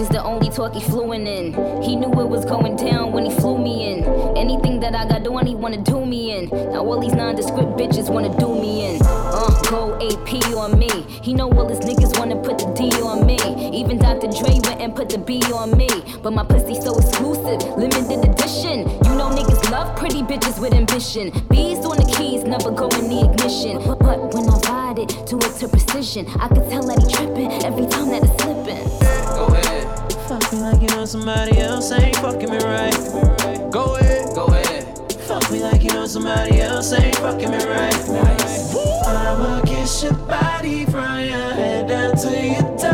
is 0.00 0.08
the 0.08 0.22
only 0.22 0.50
talk 0.50 0.74
he 0.74 0.80
fluent 0.80 1.28
in. 1.28 1.52
He 1.82 1.94
knew 1.94 2.10
it 2.20 2.28
was 2.28 2.44
going 2.44 2.76
down 2.76 3.12
when 3.12 3.26
he 3.26 3.30
flew 3.36 3.58
me 3.58 3.92
in. 3.92 4.04
Anything 4.36 4.80
that 4.80 4.94
I 4.94 5.06
got 5.06 5.22
done, 5.22 5.46
he 5.46 5.54
wanna 5.54 5.82
do 5.82 6.04
me 6.04 6.32
in. 6.36 6.48
Now 6.72 6.84
all 6.84 7.00
these 7.00 7.12
nondescript 7.12 7.76
bitches 7.78 8.10
wanna 8.10 8.36
do 8.38 8.54
me 8.54 8.86
in. 8.86 9.02
Uh, 9.04 9.62
go 9.70 9.94
AP 9.96 10.54
on 10.56 10.78
me. 10.78 10.90
He 11.22 11.34
know 11.34 11.50
all 11.50 11.68
his 11.68 11.80
niggas 11.80 12.18
wanna 12.18 12.36
put 12.36 12.58
the 12.58 12.66
D 12.74 12.90
on 13.02 13.26
me. 13.26 13.38
Even 13.72 13.98
Dr. 13.98 14.28
Dre 14.28 14.58
went 14.64 14.80
and 14.80 14.96
put 14.96 15.10
the 15.10 15.18
B 15.18 15.40
on 15.52 15.76
me. 15.76 15.88
But 16.22 16.32
my 16.32 16.44
pussy 16.44 16.80
so 16.80 16.96
exclusive, 16.98 17.60
limited 17.76 18.24
edition. 18.28 18.88
You 19.04 19.14
know 19.14 19.30
niggas 19.30 19.70
love 19.70 19.96
pretty 19.96 20.22
bitches 20.22 20.60
with 20.60 20.74
ambition. 20.74 21.30
Bees 21.50 21.84
on 21.84 21.98
the 21.98 22.14
keys, 22.16 22.42
never 22.44 22.70
go 22.70 22.88
in 22.88 23.08
the 23.08 23.30
ignition. 23.30 23.78
But, 23.98 24.34
when 24.34 24.48
I 24.48 24.58
ride 24.68 24.98
it, 24.98 25.08
do 25.26 25.38
it 25.38 25.54
to 25.60 25.68
precision. 25.68 26.26
I 26.40 26.48
could 26.48 26.68
tell 26.70 26.86
that 26.86 27.02
he 27.02 27.14
tripping 27.14 27.52
every 27.64 27.86
time 27.86 28.08
that 28.10 28.24
it's 28.24 28.42
slipping. 28.42 28.93
Go 30.54 30.60
ahead. 30.62 30.78
Fuck 30.78 30.80
me 30.80 30.80
like 30.80 30.82
you 30.82 30.88
know 30.88 31.04
somebody 31.04 31.58
else 31.58 31.92
ain't 31.92 32.16
fucking 32.16 32.50
me 32.50 32.58
right. 32.58 33.70
Go 33.72 33.96
ahead. 33.96 34.34
Go 34.34 34.46
ahead. 34.46 35.12
Fuck 35.26 35.50
me 35.50 35.62
like 35.62 35.82
you 35.82 35.90
know 35.90 36.06
somebody 36.06 36.60
else 36.60 36.92
ain't 36.92 37.16
fucking 37.16 37.50
me 37.50 37.56
right. 37.56 38.08
Nice. 38.08 38.74
I'ma 39.06 39.62
kiss 39.62 40.04
your 40.04 40.14
body 40.14 40.84
from 40.84 41.20
your 41.20 41.52
head 41.54 41.88
down 41.88 42.16
to 42.16 42.46
your 42.46 42.78
toes. 42.78 42.93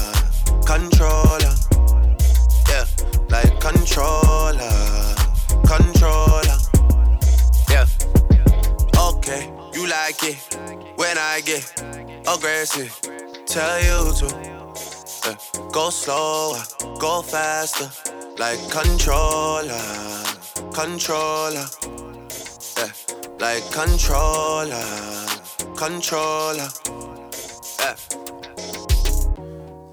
controller. 0.65 1.53
Yeah, 2.69 2.85
like 3.29 3.59
controller, 3.59 5.15
controller. 5.65 6.57
Yeah. 7.69 7.85
Okay, 8.97 9.51
you 9.73 9.87
like 9.87 10.23
it 10.23 10.37
when 10.95 11.17
I 11.17 11.41
get 11.41 11.65
aggressive. 12.27 12.91
Tell 13.45 13.79
you 13.81 14.13
to 14.19 14.27
go 15.71 15.89
slower, 15.89 16.63
go 16.99 17.21
faster, 17.21 17.89
like 18.37 18.59
controller, 18.69 19.81
controller. 20.73 21.65
Yeah, 22.77 22.91
like 23.39 23.63
controller, 23.71 24.85
controller. 25.75 26.69
Yeah. 27.79 28.20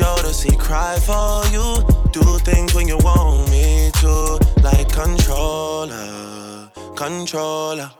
Jodeci 0.00 0.58
cry 0.58 0.98
for 0.98 1.44
you. 1.52 1.84
Do 2.10 2.22
things 2.38 2.74
when 2.74 2.88
you 2.88 2.96
want 3.04 3.50
me 3.50 3.90
to. 4.00 4.40
Like 4.62 4.90
controller, 4.90 6.70
controller. 6.96 7.90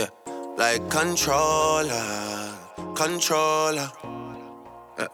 Yeah, 0.00 0.08
like 0.56 0.90
controller, 0.90 2.52
controller. 2.96 3.88
Yeah. 4.98 5.06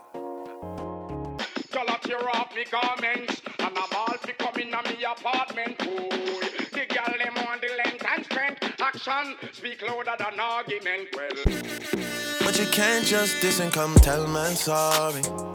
Girl, 1.70 1.85
I 1.87 1.99
tear 2.01 2.31
off 2.31 2.55
me 2.57 2.64
garments 2.70 3.42
And 3.59 3.77
I'm 3.77 3.92
all 3.94 4.16
fi 4.25 4.33
come 4.33 4.57
in 4.62 4.70
me 4.70 5.05
apartment 5.05 5.77
Ooh, 5.83 6.09
The 6.73 6.87
girl 6.88 7.14
them 7.18 7.37
on 7.47 7.59
the 7.61 7.68
length 7.85 8.07
and 8.11 8.25
strength 8.25 8.81
Action 8.81 9.37
speak 9.53 9.83
louder 9.83 10.16
than 10.18 10.40
argument 10.40 11.09
Well, 11.14 11.29
But 12.40 12.59
you 12.59 12.66
can't 12.73 13.05
just 13.05 13.42
diss 13.42 13.61
and 13.61 13.70
come 13.73 13.94
tell 13.97 14.27
man 14.27 14.55
sorry. 14.55 15.53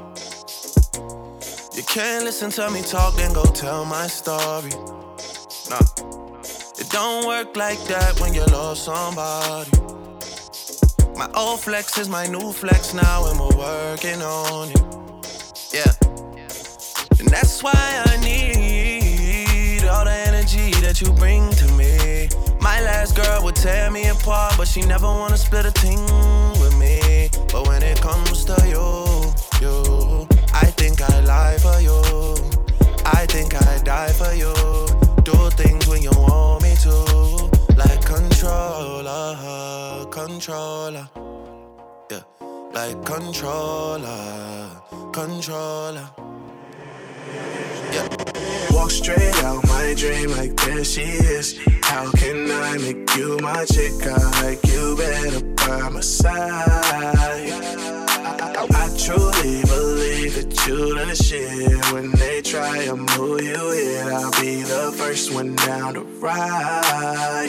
Can't 1.90 2.24
listen 2.24 2.52
to 2.52 2.70
me 2.70 2.84
talk, 2.84 3.16
then 3.16 3.34
go 3.34 3.44
tell 3.46 3.84
my 3.84 4.06
story. 4.06 4.70
Nah, 5.72 5.80
it 6.78 6.88
don't 6.92 7.26
work 7.26 7.58
like 7.58 7.84
that 7.86 8.16
when 8.20 8.32
you 8.36 8.46
love 8.46 8.78
somebody. 8.78 9.72
My 11.18 11.28
old 11.34 11.62
flex 11.62 11.98
is 11.98 12.08
my 12.08 12.28
new 12.28 12.54
flex 12.54 12.94
now, 12.94 13.26
and 13.32 13.40
we're 13.40 13.58
working 13.58 14.22
on 14.22 14.70
it. 14.70 14.84
Yeah, 15.74 15.92
and 17.20 17.28
that's 17.28 17.64
why 17.64 17.74
I 17.74 18.18
need 18.24 19.84
all 19.86 20.06
the 20.06 20.24
energy 20.28 20.70
that 20.82 21.02
you 21.02 21.12
bring 21.14 21.50
to 21.54 21.74
me. 21.74 22.30
My 22.62 22.80
last 22.82 23.16
girl 23.16 23.44
would 23.46 23.56
tear 23.56 23.90
me 23.90 24.10
apart, 24.10 24.54
but 24.58 24.68
she 24.68 24.82
never 24.82 25.08
wanna 25.08 25.38
split 25.38 25.66
a 25.66 25.72
thing 25.72 26.04
with 26.62 26.78
me. 26.78 27.32
But 27.52 27.68
when 27.68 27.82
it 27.82 28.00
comes 28.00 28.46
to 28.46 28.56
you, 28.68 29.34
you, 29.60 30.28
I 30.62 30.66
think 30.80 31.02
I 31.02 31.20
lie 31.22 31.58
for 31.58 31.80
you. 31.80 32.02
I 33.06 33.26
think 33.26 33.56
I 33.56 33.80
die 33.84 34.12
for 34.14 34.34
you. 34.34 34.54
Do 35.24 35.50
things 35.52 35.88
when 35.88 36.02
you 36.02 36.12
want 36.12 36.64
me 36.64 36.76
to, 36.86 36.92
like 37.76 38.04
controller, 38.06 40.06
controller. 40.12 41.10
Yeah, 42.12 42.22
like 42.74 43.04
controller, 43.06 44.70
controller. 45.14 46.10
Yeah. 47.94 48.08
Walk 48.72 48.92
straight 48.92 49.36
out 49.44 49.66
my 49.68 49.94
dream 49.96 50.32
like 50.32 50.56
there 50.58 50.84
she 50.84 51.02
is. 51.02 51.58
How 51.84 52.12
can 52.12 52.52
I 52.52 52.78
make 52.78 53.16
you 53.16 53.38
my 53.40 53.66
chick? 53.66 53.94
I 54.06 54.42
like 54.44 54.64
you 54.68 54.96
better 54.98 55.42
by 55.56 55.90
my 55.90 56.02
side. 56.02 58.09
I 58.22 58.90
truly 58.98 59.62
believe 59.64 60.36
that 60.36 60.68
you 60.68 60.96
done 60.96 61.08
the 61.08 61.16
shit. 61.16 61.94
When 61.94 62.12
they 62.12 62.42
try 62.42 62.86
to 62.86 62.96
move 62.96 63.42
you 63.42 63.72
here, 63.72 64.12
I'll 64.12 64.32
be 64.32 64.62
the 64.62 64.94
first 64.98 65.34
one 65.34 65.56
down 65.56 65.94
to 65.94 66.02
ride. 66.02 67.48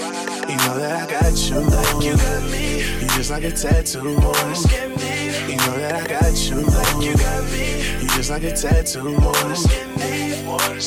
You 0.48 0.56
know 0.56 0.78
that 0.78 1.02
I 1.02 1.10
got 1.10 1.36
you. 1.48 1.60
Like 1.60 2.04
you 2.04 2.16
got 2.16 2.50
me. 2.50 2.82
You 3.00 3.08
just 3.16 3.30
like 3.30 3.44
a 3.44 3.50
tattoo. 3.50 4.10
You 4.10 5.56
know 5.56 5.76
that 5.78 5.94
I 5.94 6.06
got 6.06 6.34
you. 6.48 6.56
Like 6.56 7.04
you 7.04 7.16
got 7.16 7.44
me. 7.50 7.80
You 8.00 8.08
just 8.14 8.30
like 8.30 8.44
a 8.44 8.52
tattoo. 8.52 9.00
On 9.00 9.50
me 9.98 10.30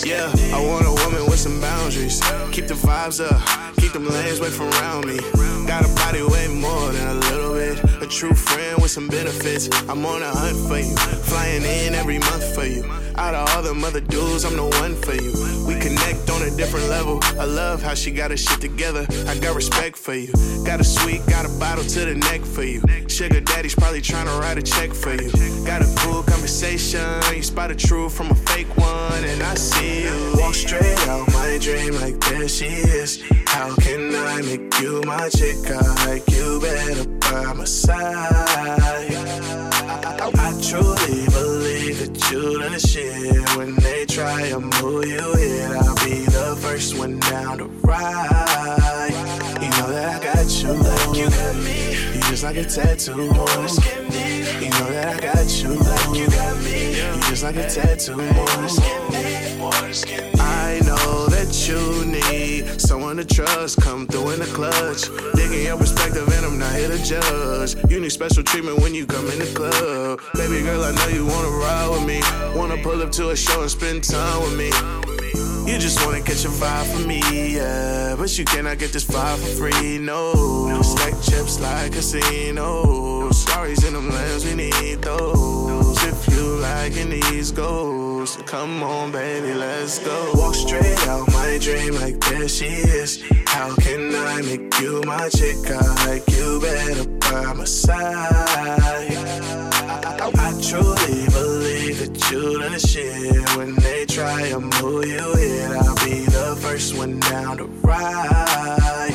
Yeah, 0.05 0.31
I 0.55 0.65
want 0.65 0.85
a 0.85 0.91
woman 1.03 1.25
with 1.29 1.39
some 1.39 1.59
boundaries. 1.59 2.21
Keep 2.51 2.67
the 2.67 2.75
vibes 2.75 3.19
up, 3.19 3.75
keep 3.77 3.91
them 3.93 4.07
lanes 4.07 4.39
away 4.39 4.49
from 4.49 4.69
around 4.73 5.07
me. 5.07 5.19
Got 5.67 5.85
a 5.85 5.95
body 5.95 6.21
way 6.21 6.47
more 6.47 6.91
than 6.91 7.07
a 7.07 7.13
little 7.29 7.53
bit. 7.53 7.92
True 8.13 8.35
friend 8.35 8.79
with 8.79 8.91
some 8.91 9.07
benefits. 9.07 9.69
I'm 9.89 10.05
on 10.05 10.21
a 10.21 10.29
hunt 10.29 10.55
for 10.67 10.77
you, 10.77 10.95
flying 10.95 11.63
in 11.63 11.95
every 11.95 12.19
month 12.19 12.53
for 12.53 12.63
you. 12.63 12.83
Out 13.15 13.33
of 13.33 13.49
all 13.49 13.63
them 13.63 13.83
other 13.83 14.01
dudes, 14.01 14.45
I'm 14.45 14.55
the 14.55 14.63
one 14.63 14.95
for 15.01 15.15
you. 15.15 15.33
We 15.67 15.73
connect 15.81 16.29
on 16.29 16.43
a 16.43 16.55
different 16.55 16.87
level. 16.89 17.19
I 17.39 17.45
love 17.45 17.81
how 17.81 17.95
she 17.95 18.11
got 18.11 18.29
her 18.29 18.37
shit 18.37 18.61
together. 18.61 19.07
I 19.27 19.37
got 19.39 19.55
respect 19.55 19.97
for 19.97 20.13
you. 20.13 20.31
Got 20.63 20.79
a 20.79 20.83
sweet, 20.83 21.25
got 21.25 21.45
a 21.45 21.59
bottle 21.59 21.83
to 21.83 22.05
the 22.05 22.13
neck 22.13 22.41
for 22.41 22.63
you. 22.63 22.83
Sugar 23.07 23.41
daddy's 23.41 23.73
probably 23.73 24.01
trying 24.01 24.27
to 24.27 24.33
write 24.33 24.59
a 24.59 24.61
check 24.61 24.93
for 24.93 25.13
you. 25.13 25.31
Got 25.65 25.81
a 25.81 25.95
cool 25.97 26.21
conversation. 26.21 27.01
You 27.35 27.41
spot 27.41 27.71
a 27.71 27.75
true 27.75 28.09
from 28.09 28.29
a 28.29 28.35
fake 28.35 28.77
one, 28.77 29.23
and 29.23 29.41
I 29.41 29.55
see 29.55 30.03
you. 30.03 30.33
Walk 30.37 30.53
straight 30.53 30.99
out 31.07 31.27
my 31.33 31.57
dream 31.59 31.95
like 31.95 32.19
there 32.19 32.47
she 32.47 32.67
is. 32.67 33.23
How 33.53 33.75
can 33.75 34.15
I 34.15 34.41
make 34.41 34.79
you 34.79 35.03
my 35.03 35.29
chick? 35.29 35.57
I 35.69 36.07
like 36.07 36.27
you 36.31 36.59
better 36.59 37.07
by 37.19 37.53
my 37.53 37.65
side. 37.65 38.33
I, 40.35 40.59
truly 40.59 41.25
believe 41.27 41.99
that 41.99 42.31
you 42.31 42.59
done 42.59 42.79
shit. 42.79 43.55
When 43.55 43.75
they 43.75 44.07
try 44.07 44.49
to 44.49 44.59
move 44.59 45.05
you 45.05 45.35
here, 45.35 45.77
I'll 45.77 45.95
be 46.03 46.25
the 46.25 46.57
first 46.61 46.97
one 46.97 47.19
down 47.19 47.59
to 47.59 47.65
ride. 47.65 49.13
You 49.61 49.69
know 49.69 49.89
that 49.91 50.15
I 50.15 50.23
got 50.23 50.49
you. 50.63 50.73
Like 50.73 51.17
you 51.17 51.29
got 51.29 51.55
me. 51.57 51.93
You 52.15 52.21
just 52.31 52.43
like 52.43 52.57
a 52.57 52.65
tattoo. 52.65 53.21
You 53.21 54.02
know 54.69 54.91
that 54.91 55.15
I 55.15 55.19
got 55.19 55.61
you. 55.61 55.69
Like 55.69 56.17
you 56.17 56.27
got 56.29 56.57
me. 56.63 56.95
You 56.95 57.21
just 57.29 57.43
like 57.43 57.55
a 57.55 57.69
tattoo. 57.69 58.17
More. 58.17 58.53
I 60.39 60.81
know 60.85 61.27
that 61.27 61.67
you 61.67 62.05
need 62.05 62.81
someone 62.81 63.17
to 63.17 63.25
trust. 63.25 63.81
Come 63.81 64.07
through 64.07 64.31
in 64.31 64.39
the 64.39 64.45
clutch. 64.47 65.09
Digging 65.35 65.65
your 65.65 65.77
perspective, 65.77 66.27
and 66.27 66.45
I'm 66.45 66.57
not 66.57 66.75
here 66.75 66.89
to 66.89 67.03
judge. 67.03 67.75
You 67.89 67.99
need 67.99 68.11
special 68.11 68.43
treatment 68.43 68.79
when 68.79 68.93
you 68.93 69.05
come 69.05 69.27
in 69.29 69.39
the 69.39 69.51
club. 69.53 70.21
Baby 70.33 70.63
girl, 70.63 70.83
I 70.83 70.91
know 70.91 71.07
you 71.07 71.25
wanna 71.25 71.49
ride 71.49 71.89
with 71.89 72.05
me. 72.05 72.21
Wanna 72.57 72.77
pull 72.81 73.01
up 73.01 73.11
to 73.13 73.29
a 73.29 73.35
show 73.35 73.61
and 73.61 73.71
spend 73.71 74.03
time 74.03 74.41
with 74.41 74.57
me. 74.57 74.71
You 75.65 75.79
just 75.79 76.05
wanna 76.05 76.21
catch 76.21 76.43
a 76.43 76.49
vibe 76.49 76.85
from 76.91 77.07
me, 77.07 77.21
yeah. 77.55 78.15
But 78.17 78.37
you 78.37 78.43
cannot 78.43 78.79
get 78.79 78.91
this 78.91 79.05
vibe 79.05 79.37
for 79.37 79.71
free, 79.71 79.97
no. 79.97 80.81
Stack 80.81 81.13
chips 81.21 81.59
like 81.61 81.93
casinos. 81.93 83.37
Stories 83.37 83.83
in 83.85 83.93
them 83.93 84.09
lands, 84.09 84.32
we 84.32 84.32
need 84.55 85.01
those. 85.01 86.03
If 86.03 86.27
you 86.33 86.57
liking 86.57 87.09
these 87.09 87.51
goals, 87.51 88.37
come 88.45 88.83
on, 88.83 89.11
baby, 89.11 89.53
let's 89.53 89.99
go. 89.99 90.31
Walk 90.35 90.55
straight 90.55 91.07
out 91.07 91.27
my 91.31 91.57
dream 91.59 91.95
like 91.95 92.19
there 92.21 92.47
she 92.47 92.67
is. 92.67 93.23
How 93.47 93.75
can 93.75 94.15
I 94.15 94.41
make 94.41 94.79
you 94.79 95.01
my 95.05 95.29
chick? 95.29 95.57
I 95.69 96.05
like 96.05 96.27
you 96.29 96.59
better 96.59 97.07
by 97.19 97.53
my 97.53 97.65
side. 97.65 99.13
I, 99.85 100.53
truly 100.61 101.25
believe 101.29 101.99
that 101.99 102.31
you 102.31 102.59
done 102.59 102.79
shit. 102.79 103.57
When 103.57 103.75
they 103.75 104.05
try 104.05 104.49
to 104.49 104.59
move 104.59 105.05
you 105.05 105.35
here, 105.35 105.77
I'll 105.77 105.95
be 105.95 106.25
the 106.25 106.57
first 106.61 106.97
one 106.97 107.19
down 107.19 107.57
to 107.57 107.65
ride. 107.65 109.09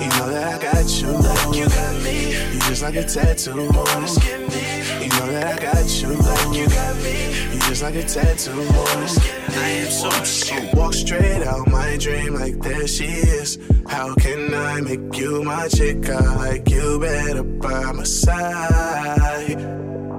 You 0.00 0.08
know 0.08 0.28
that 0.30 0.54
I 0.54 0.62
got 0.62 0.88
you. 1.00 1.08
Like 1.08 1.56
you 1.56 1.68
got 1.68 2.02
me. 2.02 2.32
You 2.52 2.60
just 2.60 2.82
like 2.82 2.94
a 2.94 3.04
tattoo. 3.04 3.62
You 3.62 4.81
know 5.18 5.32
that 5.32 5.46
I 5.46 5.62
got 5.62 5.88
you. 6.00 6.10
You 6.58 6.68
got 6.68 6.96
me. 6.96 7.52
You 7.52 7.60
just 7.60 7.82
like 7.82 7.94
a 7.94 8.02
tattoo. 8.02 8.52
I 8.52 9.68
am 9.84 9.90
so 9.90 10.10
shit. 10.24 10.74
Walk 10.74 10.94
straight 10.94 11.42
out 11.42 11.68
my 11.68 11.96
dream 11.96 12.34
like 12.34 12.58
there 12.60 12.86
she 12.86 13.06
is. 13.06 13.58
How 13.88 14.14
can 14.14 14.54
I 14.54 14.80
make 14.80 15.16
you 15.16 15.42
my 15.42 15.68
chick? 15.68 16.08
I 16.08 16.36
like 16.36 16.68
you 16.70 16.98
better 17.00 17.42
by 17.42 17.92
my 17.92 18.04
side. 18.04 19.58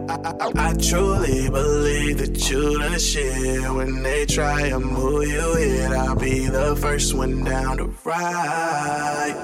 I, 0.09 0.15
I, 0.39 0.69
I 0.69 0.73
truly 0.73 1.49
believe 1.49 2.17
that 2.17 2.49
you 2.49 2.77
the 2.79 2.99
shit. 2.99 3.71
When 3.71 4.03
they 4.03 4.25
try 4.25 4.77
move 4.77 5.27
you 5.27 5.55
here, 5.55 5.95
I'll 5.95 6.15
be 6.15 6.47
the 6.47 6.75
first 6.75 7.13
one 7.13 7.43
down 7.43 7.77
to 7.77 7.85
ride. 8.03 9.35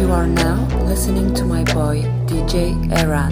You 0.00 0.12
are 0.12 0.26
now 0.26 0.67
listening 0.88 1.34
to 1.34 1.44
my 1.44 1.62
boy 1.64 2.00
DJ 2.26 2.74
R'AN. 3.04 3.30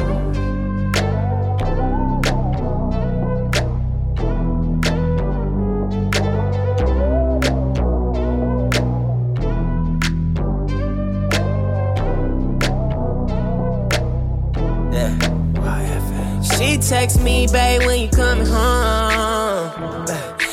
She 16.59 16.77
text 16.77 17.23
me, 17.23 17.47
babe, 17.51 17.87
when 17.87 18.01
you 18.01 18.09
coming 18.11 18.47
home. 18.47 20.07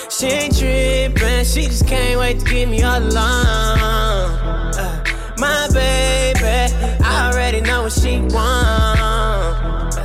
She 0.10 0.28
ain't 0.28 0.58
trippin', 0.58 1.44
she 1.44 1.66
just 1.66 1.86
can't 1.86 2.18
wait 2.18 2.40
to 2.40 2.46
give 2.46 2.70
me 2.70 2.82
all 2.82 2.98
alone. 2.98 3.14
Uh, 4.76 5.04
my 5.38 5.68
baby, 5.74 6.33
I 6.33 6.33
already 7.54 7.70
know 7.70 7.84
what 7.84 7.92
she 7.92 8.20
want. 8.34 9.96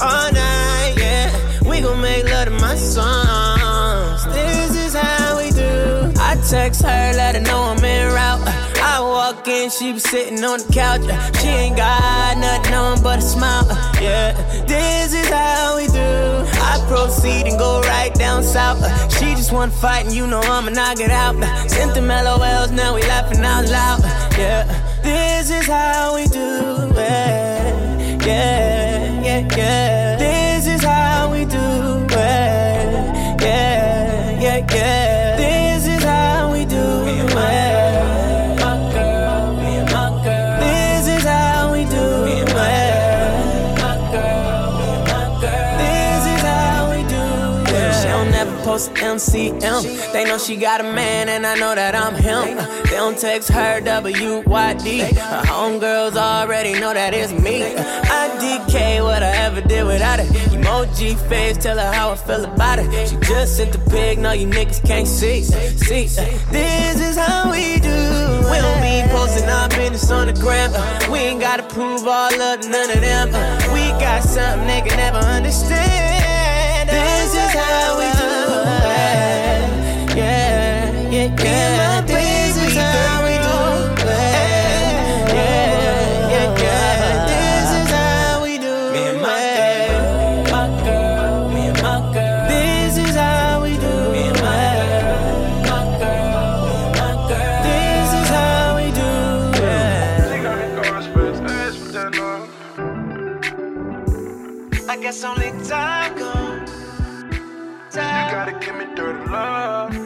All 0.00 0.32
night, 0.32 0.94
yeah, 0.96 1.68
we 1.68 1.80
gon' 1.80 2.00
make 2.00 2.24
love 2.24 2.46
to 2.46 2.50
my 2.52 2.74
songs. 2.74 4.24
This 4.34 4.74
is 4.76 4.94
how 4.94 5.36
we 5.36 5.50
do. 5.50 6.12
I 6.18 6.36
text 6.48 6.82
her, 6.82 7.12
let 7.16 7.34
her 7.34 7.42
know 7.42 7.62
I'm 7.64 7.84
en 7.84 8.12
route. 8.12 8.48
I 8.82 9.00
walk 9.00 9.46
in, 9.48 9.68
she 9.70 9.92
be 9.92 9.98
sitting 9.98 10.42
on 10.44 10.58
the 10.60 10.72
couch. 10.72 11.02
She 11.40 11.48
ain't 11.48 11.76
got 11.76 12.38
nothing 12.38 12.74
on 12.74 13.02
but 13.02 13.18
a 13.18 13.22
smile. 13.22 13.66
Yeah, 14.00 14.32
this 14.66 15.12
is 15.12 15.28
how 15.28 15.76
we 15.76 15.86
do. 15.88 16.46
I 16.62 16.82
proceed 16.88 17.46
and 17.46 17.58
go 17.58 17.80
right 17.82 18.14
down 18.14 18.42
south. 18.42 18.80
She 19.18 19.34
just 19.34 19.52
wanna 19.52 19.72
fight, 19.72 20.06
and 20.06 20.14
you 20.14 20.26
know 20.26 20.40
I'ma 20.40 20.70
knock 20.70 21.00
it 21.00 21.10
out. 21.10 21.34
Sent 21.70 21.94
them 21.94 22.08
LOLs, 22.08 22.72
now 22.72 22.94
we 22.94 23.02
laughing 23.02 23.44
out 23.44 23.68
loud. 23.68 24.00
Yeah, 24.38 24.65
this 25.06 25.50
is 25.50 25.66
how 25.66 26.16
we 26.16 26.26
do 26.26 26.90
it. 26.96 28.26
Yeah, 28.26 29.22
yeah, 29.22 29.56
yeah. 29.56 30.05
Post 48.76 48.92
MCM. 48.94 50.12
They 50.12 50.24
know 50.24 50.36
she 50.36 50.56
got 50.56 50.82
a 50.82 50.84
man, 50.84 51.30
and 51.30 51.46
I 51.46 51.54
know 51.54 51.74
that 51.74 51.94
I'm 51.94 52.14
him. 52.14 52.56
They 52.84 52.96
don't 52.96 53.16
text 53.16 53.48
her 53.48 53.80
WYD. 53.80 55.00
Her 55.16 55.42
homegirls 55.44 56.16
already 56.16 56.78
know 56.78 56.92
that 56.92 57.14
it's 57.14 57.32
me. 57.32 57.74
I 57.74 58.26
what 59.02 59.22
I 59.22 59.34
ever 59.46 59.62
did 59.62 59.86
without 59.86 60.20
it. 60.20 60.26
Emoji 60.52 61.16
face, 61.28 61.56
tell 61.56 61.78
her 61.78 61.92
how 61.92 62.10
I 62.10 62.16
feel 62.16 62.44
about 62.44 62.78
it. 62.78 63.08
She 63.08 63.16
just 63.16 63.56
sent 63.56 63.72
the 63.72 63.78
pig, 63.90 64.18
no, 64.18 64.32
you 64.32 64.46
niggas 64.46 64.84
can't 64.86 65.08
see. 65.08 65.42
See, 65.42 66.04
this 66.50 67.00
is 67.00 67.16
how 67.16 67.50
we 67.50 67.80
do. 67.80 67.98
We 68.50 68.56
don't 68.64 68.82
be 68.82 69.08
posting 69.10 69.48
our 69.48 69.68
business 69.70 70.10
on 70.10 70.26
the 70.26 70.34
gram. 70.34 70.70
We 71.10 71.20
ain't 71.20 71.40
gotta 71.40 71.62
prove 71.62 72.06
all 72.06 72.40
of 72.40 72.68
none 72.68 72.90
of 72.90 73.00
them. 73.00 73.28
We 73.72 73.88
got 74.04 74.22
something 74.22 74.66
they 74.68 74.82
can 74.82 74.98
never 74.98 75.18
understand. 75.18 76.90
This 76.90 77.34
is 77.34 77.52
how 77.54 77.98
we 77.98 78.15
do 78.86 78.92
it. 78.92 80.16
Yeah, 80.16 81.10
yeah, 81.10 81.42
yeah. 81.44 82.00
This 82.02 82.56
is 82.56 82.76
how 82.76 83.24
we 83.24 83.34
do 83.46 83.58
it. 83.82 84.14
Yeah, 85.34 86.30
yeah, 86.32 86.62
yeah. 86.62 87.26
This 87.32 87.68
is 87.80 87.88
how 87.90 88.42
we 88.42 88.52
do 88.58 88.74
it. 88.74 88.92
Me 88.94 89.02
and 89.10 89.20
my 89.22 89.38
girl, 89.56 90.44
my 90.54 90.66
girl, 90.84 91.48
me 91.50 91.62
and 91.68 91.78
my 91.82 91.96
girl. 92.14 92.42
This 92.48 92.94
is 92.98 93.14
how 93.14 93.62
we 93.62 93.72
do 93.76 93.86
it. 93.86 94.12
Me 94.12 94.22
and 94.28 94.40
my 94.40 94.54
girl, 94.94 95.20
my 95.70 95.82
girl, 96.00 96.56
me 96.66 96.74
and 96.84 96.94
my 97.00 97.12
girl. 97.28 97.60
This 97.68 98.10
is 98.20 98.28
how 98.28 98.76
we 98.78 98.86
do 98.92 99.10
it. 99.62 99.86
I 104.88 104.90
guess 105.02 105.24
only 105.24 105.50
time 105.68 105.86
gon' 105.86 106.05
You 106.05 106.05
gotta 108.36 108.52
give 108.60 108.76
me 108.76 108.84
dirty 108.94 109.30
love. 109.30 109.96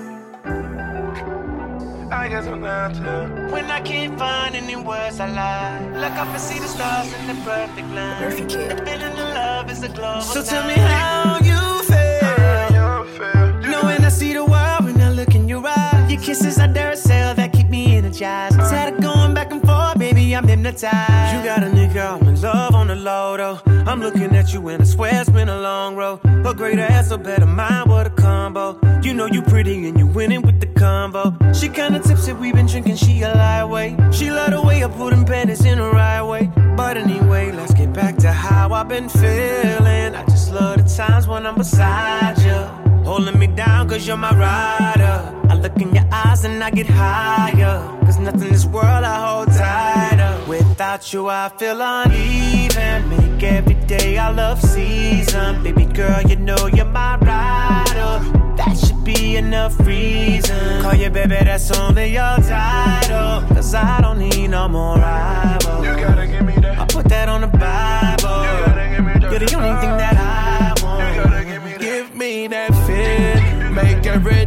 I 2.12 2.28
guess 2.28 2.46
I'm 2.46 2.60
not 2.60 2.94
to. 2.94 3.48
When 3.50 3.64
I 3.64 3.80
can't 3.80 4.16
find 4.16 4.54
any 4.54 4.76
words 4.76 5.18
I 5.18 5.28
lie. 5.28 5.80
Look 6.02 6.12
up 6.12 6.28
and 6.28 6.40
see 6.40 6.60
the 6.60 6.68
stars 6.68 7.12
in 7.12 7.26
the 7.26 7.34
perfect 7.42 7.88
line. 7.88 8.22
Perfect 8.22 8.50
kid. 8.50 8.70
The 8.70 8.84
feeling 8.86 9.18
of 9.24 9.30
love 9.40 9.68
is 9.68 9.82
a 9.82 9.88
global 9.88 10.20
So 10.20 10.44
tell 10.44 10.64
me 10.64 10.74
how 10.74 11.38
you 11.50 11.60
feel. 11.90 13.68
Knowing 13.68 14.04
I 14.04 14.10
see 14.10 14.32
the 14.32 14.44
world 14.44 14.84
when 14.84 15.00
I 15.00 15.10
look 15.10 15.34
in 15.34 15.48
your 15.48 15.66
eyes. 15.66 16.12
Your 16.12 16.22
kisses 16.22 16.56
are 16.60 16.68
Duracell 16.68 17.34
that 17.34 17.52
keep 17.52 17.68
me 17.68 17.96
energized. 17.96 18.56
Tired 18.58 18.94
of 18.94 19.00
going 19.00 19.34
back 19.34 19.50
and 19.50 19.60
forth, 19.60 19.98
baby, 19.98 20.36
I'm 20.36 20.46
hypnotized. 20.46 21.34
You 21.34 21.42
got 21.44 21.64
a 21.64 21.70
nigga, 21.78 22.20
I'm 22.20 22.28
in 22.28 22.40
love 22.40 22.76
on 22.76 22.86
the 22.86 22.94
low 22.94 23.36
though. 23.36 23.69
I'm 23.86 24.00
looking 24.00 24.34
at 24.36 24.52
you 24.52 24.68
and 24.68 24.82
I 24.82 24.84
swear 24.84 25.20
it's 25.20 25.30
been 25.30 25.48
a 25.48 25.60
long 25.60 25.96
road. 25.96 26.20
A 26.24 26.54
greater 26.54 26.82
ass, 26.82 27.10
a 27.10 27.18
better 27.18 27.46
mind, 27.46 27.90
what 27.90 28.06
a 28.06 28.10
combo. 28.10 28.78
You 29.02 29.14
know 29.14 29.26
you 29.26 29.42
pretty 29.42 29.88
and 29.88 29.98
you 29.98 30.06
winning 30.06 30.42
with 30.42 30.60
the 30.60 30.66
combo. 30.66 31.36
She 31.52 31.68
kinda 31.68 32.00
tipsy, 32.00 32.32
we 32.32 32.52
been 32.52 32.66
drinking, 32.66 32.96
she 32.96 33.22
a 33.22 33.34
lightweight. 33.34 34.14
She 34.14 34.30
love 34.30 34.50
the 34.52 34.62
way 34.62 34.84
I 34.84 34.88
put 34.88 35.10
them 35.10 35.24
panties 35.24 35.64
in 35.64 35.78
the 35.78 35.90
right 35.90 36.22
way. 36.22 36.50
But 36.76 36.96
anyway, 36.96 37.52
let's 37.52 37.74
get 37.74 37.92
back 37.92 38.16
to 38.18 38.32
how 38.32 38.72
I've 38.72 38.88
been 38.88 39.08
feeling. 39.08 40.14
I 40.14 40.24
just 40.26 40.52
love 40.52 40.76
the 40.76 40.88
times 40.96 41.26
when 41.26 41.46
I'm 41.46 41.56
beside 41.56 42.38
you. 42.38 42.80
Holding 43.04 43.38
me 43.38 43.46
down 43.48 43.88
cause 43.88 44.06
you're 44.06 44.16
my 44.16 44.34
rider. 44.34 45.16
I 45.48 45.54
look 45.54 45.76
in 45.80 45.94
your 45.94 46.06
eyes 46.12 46.44
and 46.44 46.62
I 46.62 46.70
get 46.70 46.86
higher. 46.86 47.99
Nothing 48.20 48.42
in 48.42 48.52
this 48.52 48.66
world 48.66 48.84
I 48.84 49.16
hold 49.26 49.48
tighter. 49.48 50.44
Without 50.46 51.10
you, 51.10 51.28
I 51.28 51.48
feel 51.48 51.80
uneven. 51.80 53.08
Make 53.08 53.42
every 53.42 53.74
day 53.86 54.18
I 54.18 54.30
love 54.30 54.60
season. 54.60 55.62
Baby 55.62 55.86
girl, 55.86 56.20
you 56.22 56.36
know 56.36 56.66
you're 56.66 56.84
my 56.84 57.16
rider. 57.16 58.12
That 58.56 58.76
should 58.76 59.02
be 59.04 59.36
enough 59.36 59.78
reason. 59.80 60.82
Call 60.82 60.94
you 60.94 61.08
baby, 61.08 61.28
that's 61.28 61.70
only 61.78 62.12
your 62.12 62.36
title. 62.36 63.40
Cause 63.54 63.74
I 63.74 64.02
don't 64.02 64.18
need 64.18 64.48
no 64.48 64.68
more 64.68 64.96
rivals. 64.96 65.86
You 65.86 65.94
gotta 65.94 66.26
give 66.26 66.44
me 66.44 66.56
that. 66.56 66.78
I 66.78 66.84
put 66.84 67.06
that 67.06 67.28
on 67.30 67.40
the 67.40 67.46
Bible. 67.46 68.36
You 68.44 68.66
gotta 68.66 68.88
give 68.94 69.04
me 69.06 69.12
that. 69.14 69.30
You're 69.30 69.40
the 69.40 69.54
only 69.56 69.80
thing 69.80 69.96
that 69.96 70.16
I 70.18 70.84
want. 70.84 71.16
You 71.16 71.22
gotta 71.24 71.44
give 71.46 71.64
me 71.64 71.72
that. 71.72 71.80
Give 71.80 72.14
me 72.14 72.46
that 72.48 72.70
fit. 72.86 73.72
Make 73.72 74.04
every 74.06 74.44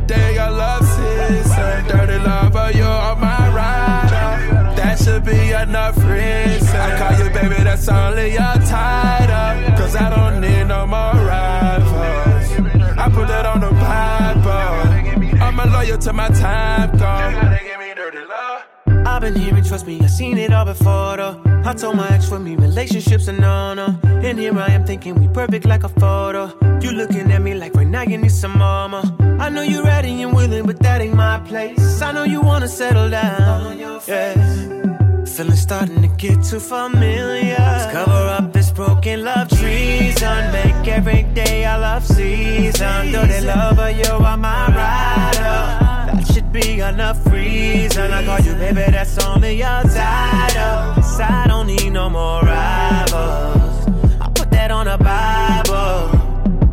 that's 7.85 8.15
only 8.15 8.33
your 8.33 8.55
title. 8.67 9.77
Cause 9.77 9.95
I 9.95 10.09
don't 10.09 10.41
need 10.41 10.65
no 10.65 10.85
more 10.85 11.13
rivals. 11.13 12.51
I 12.97 13.09
put 13.13 13.27
that 13.27 13.45
on 13.45 13.61
the 13.61 13.71
Bible. 13.71 15.41
I'm 15.41 15.59
a 15.59 15.65
loyal 15.65 15.97
to 15.99 16.13
my 16.13 16.29
time, 16.29 16.97
gone. 16.97 17.59
I've 19.05 19.21
been 19.21 19.35
hearing, 19.35 19.63
trust 19.63 19.85
me, 19.85 19.99
I've 20.01 20.09
seen 20.09 20.37
it 20.37 20.53
all 20.53 20.65
before 20.65 21.17
though. 21.17 21.41
I 21.65 21.73
told 21.73 21.95
my 21.97 22.09
ex 22.09 22.27
for 22.27 22.39
me, 22.39 22.55
relationships 22.55 23.27
are 23.27 23.33
no 23.33 23.73
no. 23.73 23.99
And 24.03 24.39
here 24.39 24.57
I 24.57 24.67
am 24.67 24.85
thinking 24.85 25.15
we 25.15 25.27
perfect 25.27 25.65
like 25.65 25.83
a 25.83 25.89
photo. 25.89 26.57
You 26.81 26.91
looking 26.91 27.31
at 27.31 27.41
me 27.41 27.53
like 27.53 27.73
right 27.75 27.87
now 27.87 28.03
you 28.03 28.17
need 28.17 28.31
some 28.31 28.57
mama. 28.57 29.15
I 29.39 29.49
know 29.49 29.61
you're 29.61 29.83
ready 29.83 30.21
and 30.21 30.33
willing, 30.33 30.65
but 30.65 30.79
that 30.79 31.01
ain't 31.01 31.15
my 31.15 31.39
place. 31.39 32.01
I 32.01 32.11
know 32.11 32.23
you 32.23 32.41
wanna 32.41 32.67
settle 32.67 33.09
down. 33.09 33.77
Yeah. 34.07 34.82
Feeling 35.33 35.55
starting 35.55 36.01
to 36.03 36.07
get 36.09 36.43
too 36.43 36.59
familiar. 36.59 37.55
Let's 37.57 37.91
cover 37.91 38.11
up 38.37 38.53
this 38.53 38.69
broken 38.69 39.23
love 39.23 39.49
treason. 39.49 40.51
Make 40.51 40.87
every 40.87 41.23
day 41.33 41.65
a 41.65 41.75
love 41.75 42.05
season. 42.05 43.11
Though 43.11 43.25
they 43.25 43.41
love 43.41 43.77
her, 43.77 43.89
you 43.89 44.11
are 44.11 44.37
my 44.37 44.67
rider. 44.67 46.13
That 46.13 46.27
should 46.31 46.51
be 46.51 46.81
enough 46.81 47.25
reason. 47.25 48.11
I 48.11 48.23
call 48.23 48.41
you 48.41 48.53
baby, 48.53 48.91
that's 48.91 49.17
only 49.25 49.57
your 49.57 49.81
title. 49.81 50.93
'Cause 50.93 51.19
I 51.19 51.47
don't 51.47 51.65
need 51.65 51.91
no 51.91 52.11
more 52.11 52.41
rivals. 52.43 53.87
I 54.21 54.29
put 54.35 54.51
that 54.51 54.69
on 54.69 54.87
a 54.87 54.99
Bible. 54.99 56.11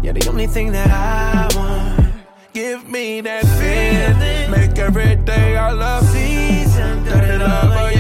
You're 0.03 0.13
the 0.13 0.29
only 0.29 0.47
thing 0.47 0.73
that 0.73 0.91
I 0.91 1.49
want. 1.57 2.13
Give 2.53 2.87
me 2.87 3.23
that 3.23 3.47
feeling. 3.59 4.51
Make 4.51 4.79
every 4.79 5.17
day 5.17 5.57
I 5.57 5.71
love 5.71 6.07
season. 6.09 7.05
Dirty 7.05 7.39
my 7.39 7.69
rider. 7.75 8.00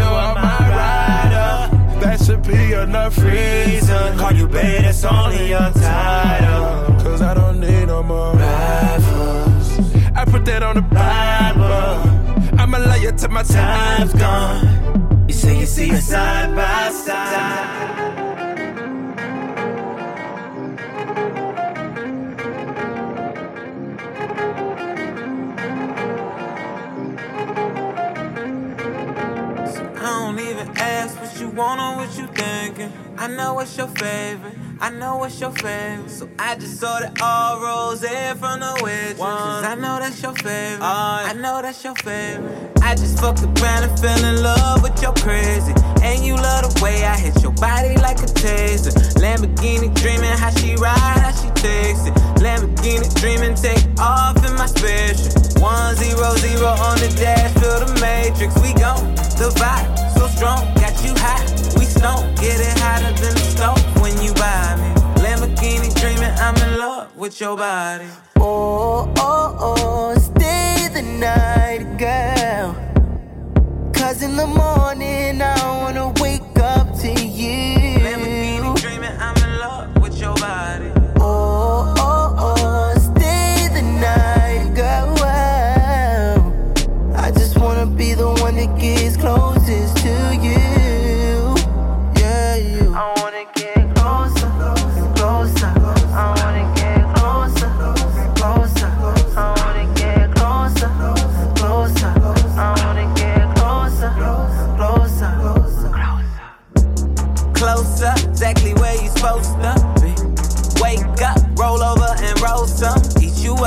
Should 2.31 2.47
be 2.47 2.72
enough 2.74 3.18
reason. 3.18 4.16
Call 4.16 4.33
you 4.33 4.47
baby, 4.47 4.85
that's 4.85 5.03
only 5.05 5.49
your 5.49 5.68
title. 5.72 6.95
Cause 7.03 7.22
I 7.22 7.35
don't 7.35 7.59
need 7.59 7.87
no 7.87 8.05
more 8.05 8.33
rivals. 8.35 9.81
I 10.14 10.24
put 10.26 10.45
that 10.45 10.62
on 10.62 10.76
the 10.76 10.83
Bible. 10.83 12.57
I'm 12.57 12.72
a 12.72 12.78
liar 12.78 13.11
to 13.11 13.28
my 13.28 13.43
Time's 13.43 14.12
gone. 14.12 15.24
You 15.26 15.35
say 15.35 15.59
you 15.59 15.66
see 15.66 15.91
us 15.91 16.05
side 16.05 16.55
by 16.55 16.93
side. 16.93 17.99
What 31.16 31.40
you 31.40 31.48
want 31.48 31.80
or 31.80 31.96
what 31.96 32.18
you 32.18 32.26
thinking. 32.28 32.92
I 33.16 33.26
know 33.26 33.54
what's 33.54 33.76
your 33.76 33.88
favorite. 33.88 34.54
I 34.80 34.90
know 34.90 35.16
what's 35.16 35.40
your 35.40 35.50
favorite. 35.52 36.11
So 36.11 36.28
I 36.38 36.54
just 36.56 36.82
ordered 36.82 37.20
all 37.20 37.61
rose 37.61 38.02
in 38.02 38.36
from 38.38 38.61
the 38.61 38.80
waitress. 38.82 39.18
Cause 39.18 39.64
I 39.64 39.74
know 39.74 39.98
that's 39.98 40.22
your 40.22 40.34
favorite. 40.34 40.82
I 40.82 41.32
know 41.34 41.61
that's 41.62 41.84
your 41.84 41.94
favorite. 41.96 42.72
I 42.82 42.94
just 42.94 43.18
fucked 43.20 43.42
around 43.42 43.84
and 43.84 44.00
fell 44.00 44.24
in 44.24 44.42
love 44.42 44.82
with 44.82 45.00
your 45.02 45.12
crazy. 45.14 45.74
And 46.02 46.24
you 46.24 46.34
love 46.34 46.74
the 46.74 46.80
way 46.82 47.04
I 47.04 47.16
hit 47.16 47.42
your 47.42 47.52
body 47.52 47.94
like 47.96 48.18
a 48.18 48.30
taser. 48.40 48.92
Lamborghini 49.20 49.94
dreaming 49.94 50.36
how 50.38 50.50
she 50.50 50.76
ride, 50.76 50.96
how 50.96 51.32
she 51.32 51.50
takes 51.61 52.06
it. 52.06 52.14
Lamborghini 52.40 53.08
dreaming, 53.20 53.54
take 53.54 53.84
off 54.00 54.36
in 54.44 54.54
my 54.54 54.66
special. 54.66 55.28
One 55.61 55.94
zero 55.96 56.34
zero 56.36 56.68
on 56.68 56.98
the 56.98 57.12
dash, 57.18 57.52
feel 57.61 57.84
the 57.84 58.00
matrix. 58.00 58.54
We 58.62 58.72
gone, 58.74 59.14
the 59.36 59.52
vibe 59.56 60.00
so 60.20 60.26
strong, 60.28 60.80
you 61.05 61.14
hot. 61.16 61.44
We 61.78 61.84
stone, 61.84 62.34
get 62.36 62.61
it 62.61 62.78
hotter 62.78 63.12
than 63.20 63.34
the 63.34 63.46
stove 63.55 64.01
when 64.03 64.20
you 64.22 64.32
buy 64.34 64.76
me. 64.80 64.88
Lamborghini 65.22 65.94
dreaming, 66.01 66.34
I'm 66.38 66.57
in 66.57 66.78
love 66.78 67.16
with 67.16 67.40
your 67.40 67.57
body. 67.57 68.07
Oh, 68.38 69.12
oh, 69.18 69.57
oh, 69.61 70.18
stay 70.18 70.88
the 70.92 71.03
night, 71.03 71.96
girl. 71.98 72.74
Cause 73.92 74.22
in 74.22 74.36
the 74.36 74.46
morning 74.46 75.42
I 75.42 75.82
wanna 75.82 76.12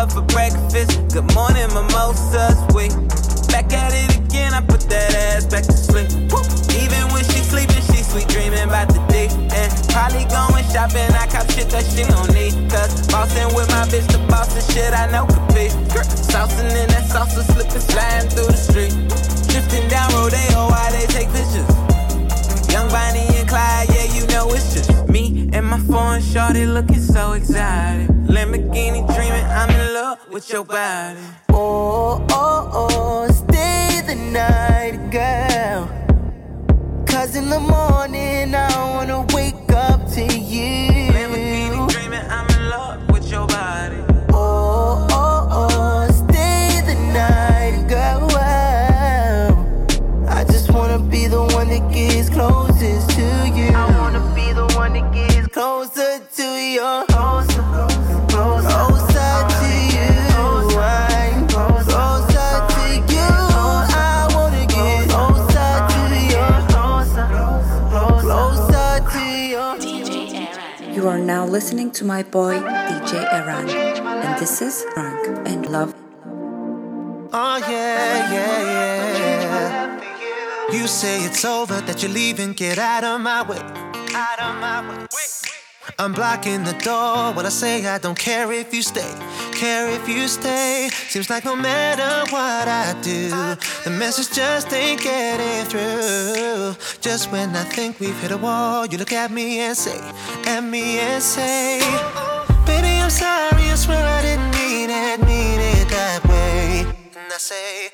up 0.03 0.11
for 0.11 0.21
breakfast. 0.35 1.15
Good 1.15 1.33
morning, 1.33 1.67
mimosas. 1.71 2.59
We 2.75 2.91
back 3.47 3.71
at 3.71 3.95
it 3.95 4.19
again. 4.19 4.53
I 4.53 4.59
put 4.59 4.81
that 4.91 5.15
ass 5.15 5.45
back 5.45 5.63
to 5.63 5.71
sleep. 5.71 6.09
Woo. 6.27 6.43
Even 6.75 7.03
when 7.15 7.23
she 7.23 7.39
sleeping, 7.39 7.83
she 7.87 8.03
sweet 8.03 8.27
dreaming 8.27 8.67
about 8.67 8.89
the 8.91 8.99
day. 9.07 9.31
And 9.31 9.69
probably 9.95 10.25
going 10.27 10.65
shopping. 10.67 11.07
I 11.15 11.25
cop 11.31 11.47
shit 11.51 11.71
that 11.71 11.87
she 11.87 12.03
don't 12.03 12.31
need. 12.35 12.51
Cause 12.69 13.07
bossing 13.07 13.47
with 13.55 13.69
my 13.71 13.87
bitch, 13.87 14.07
the 14.11 14.19
boss 14.27 14.51
of 14.51 14.63
shit 14.73 14.91
I 14.93 15.07
know 15.07 15.25
could 15.25 15.47
be. 15.55 15.71
Saucing 16.31 16.67
in 16.75 16.87
that 16.91 17.07
salsa, 17.07 17.43
slipping, 17.53 17.79
sliding 17.79 18.29
through 18.29 18.51
the 18.51 18.59
street. 18.59 18.93
Drifting 19.47 19.87
down 19.87 20.11
Rodeo 20.11 20.67
while 20.67 20.91
they 20.91 21.07
take 21.07 21.31
pictures. 21.31 21.82
Young 22.74 22.89
Bonnie 22.89 23.19
and 23.38 23.47
Clyde, 23.47 23.88
yeah, 23.89 24.15
you 24.15 24.26
know 24.30 24.49
it's 24.49 24.74
just 24.74 25.07
me 25.07 25.47
and 25.53 25.63
my 25.63 25.78
foreign 25.82 26.24
shorty 26.24 26.65
looking 26.65 26.99
so 26.99 27.34
exotic. 27.34 28.07
Lamborghini 28.26 29.05
dreaming, 29.13 29.45
I'm 29.45 29.69
in 29.69 29.93
love 29.93 30.17
with 30.32 30.49
your 30.49 30.65
body. 30.65 31.19
Oh, 31.49 32.26
oh, 32.32 32.71
oh, 32.74 33.32
stay 33.32 34.01
the 34.07 34.15
night, 34.15 35.11
girl. 35.11 35.88
Cause 37.05 37.36
in 37.36 37.47
the 37.51 37.59
morning 37.59 38.55
I 38.55 38.95
wanna 38.95 39.24
wake 39.36 39.62
listening 71.53 71.91
to 71.91 72.03
my 72.03 72.23
boy 72.23 72.55
DJ 72.55 73.29
R'AN, 73.45 73.69
and 73.69 74.41
this 74.41 74.59
is 74.59 74.83
Frank 74.95 75.47
and 75.47 75.69
Love. 75.69 75.93
Oh, 77.31 77.57
yeah, 77.69 78.33
yeah, 78.33 78.61
yeah. 79.21 80.73
You 80.73 80.87
say 80.87 81.23
it's 81.23 81.45
over, 81.45 81.79
that 81.81 82.01
you're 82.01 82.11
leaving, 82.11 82.53
get 82.53 82.79
out 82.79 83.03
of 83.03 83.21
my 83.21 83.47
way. 83.47 83.59
Out 84.15 84.39
of 84.39 84.55
my 84.59 84.97
way. 85.13 85.32
I'm 85.99 86.13
blocking 86.13 86.63
the 86.63 86.73
door. 86.73 87.33
What 87.33 87.45
I 87.45 87.49
say, 87.49 87.85
I 87.85 87.97
don't 87.97 88.17
care 88.17 88.51
if 88.51 88.73
you 88.73 88.81
stay. 88.81 89.13
Care 89.53 89.89
if 89.89 90.07
you 90.07 90.27
stay. 90.27 90.89
Seems 91.09 91.29
like 91.29 91.45
no 91.45 91.55
matter 91.55 92.31
what 92.31 92.67
I 92.67 92.95
do, 93.01 93.29
the 93.83 93.91
message 93.91 94.35
just 94.35 94.73
ain't 94.73 95.01
getting 95.01 95.65
through. 95.69 96.75
Just 97.01 97.31
when 97.31 97.55
I 97.55 97.63
think 97.63 97.99
we've 97.99 98.19
hit 98.19 98.31
a 98.31 98.37
wall, 98.37 98.85
you 98.85 98.97
look 98.97 99.13
at 99.13 99.31
me 99.31 99.59
and 99.59 99.77
say, 99.77 99.99
at 100.45 100.61
me 100.61 100.99
and 100.99 101.21
say, 101.21 101.79
Baby, 102.65 103.01
I'm 103.01 103.09
sorry. 103.09 103.69
I 103.69 103.75
swear 103.75 104.03
I 104.03 104.21
didn't 104.21 104.51
mean 104.51 104.89
it, 104.89 105.19
mean 105.27 105.59
it 105.59 105.87
that 105.89 106.25
way. 106.27 106.85
And 107.15 107.31
I 107.31 107.37
say, 107.37 107.92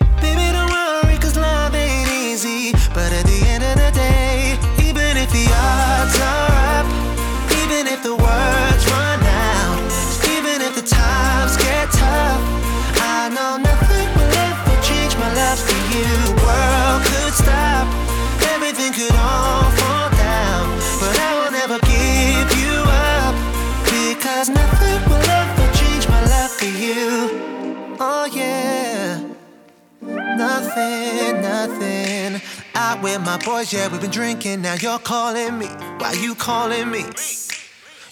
Nothing, 30.80 31.42
nothing. 31.42 32.42
Out 32.76 33.02
with 33.04 33.22
my 33.22 33.38
boys, 33.38 33.74
yeah, 33.74 33.90
we've 33.90 34.00
been 34.00 34.12
drinking. 34.12 34.62
Now 34.62 34.76
you're 34.76 35.00
calling 35.00 35.58
me. 35.58 35.68
Why 35.98 36.14
you 36.14 36.36
calling 36.36 36.90
me? 36.90 37.04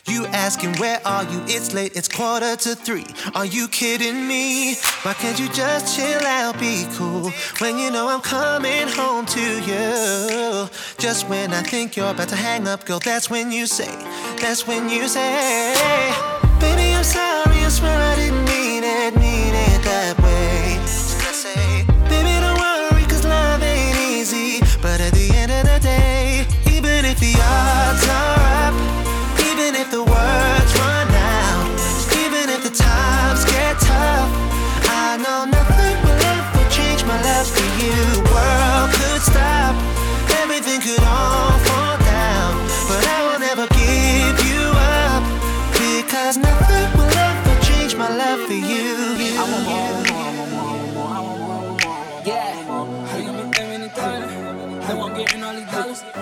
You 0.05 0.25
asking 0.27 0.75
where 0.75 1.01
are 1.05 1.23
you? 1.23 1.41
It's 1.47 1.73
late, 1.73 1.95
it's 1.95 2.07
quarter 2.07 2.55
to 2.55 2.75
three. 2.75 3.05
Are 3.35 3.45
you 3.45 3.67
kidding 3.67 4.27
me? 4.27 4.75
Why 5.03 5.13
can't 5.13 5.39
you 5.39 5.49
just 5.49 5.95
chill 5.95 6.21
out, 6.25 6.59
be 6.59 6.87
cool? 6.93 7.31
When 7.59 7.77
you 7.77 7.91
know 7.91 8.07
I'm 8.07 8.21
coming 8.21 8.87
home 8.87 9.25
to 9.27 9.45
you. 9.69 10.69
Just 10.97 11.27
when 11.29 11.53
I 11.53 11.61
think 11.61 11.95
you're 11.95 12.11
about 12.11 12.29
to 12.29 12.35
hang 12.35 12.67
up, 12.67 12.85
girl, 12.85 12.99
that's 12.99 13.29
when 13.29 13.51
you 13.51 13.65
say, 13.65 13.93
that's 14.41 14.67
when 14.67 14.89
you 14.89 15.07
say, 15.07 16.13
Baby, 16.59 16.93
I'm 16.95 17.03
sorry, 17.03 17.59
I 17.59 17.69
swear 17.69 17.97
I 17.97 18.15
didn't 18.15 18.45
mean 18.45 18.83
it, 18.83 19.15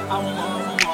dollars. 0.08 0.85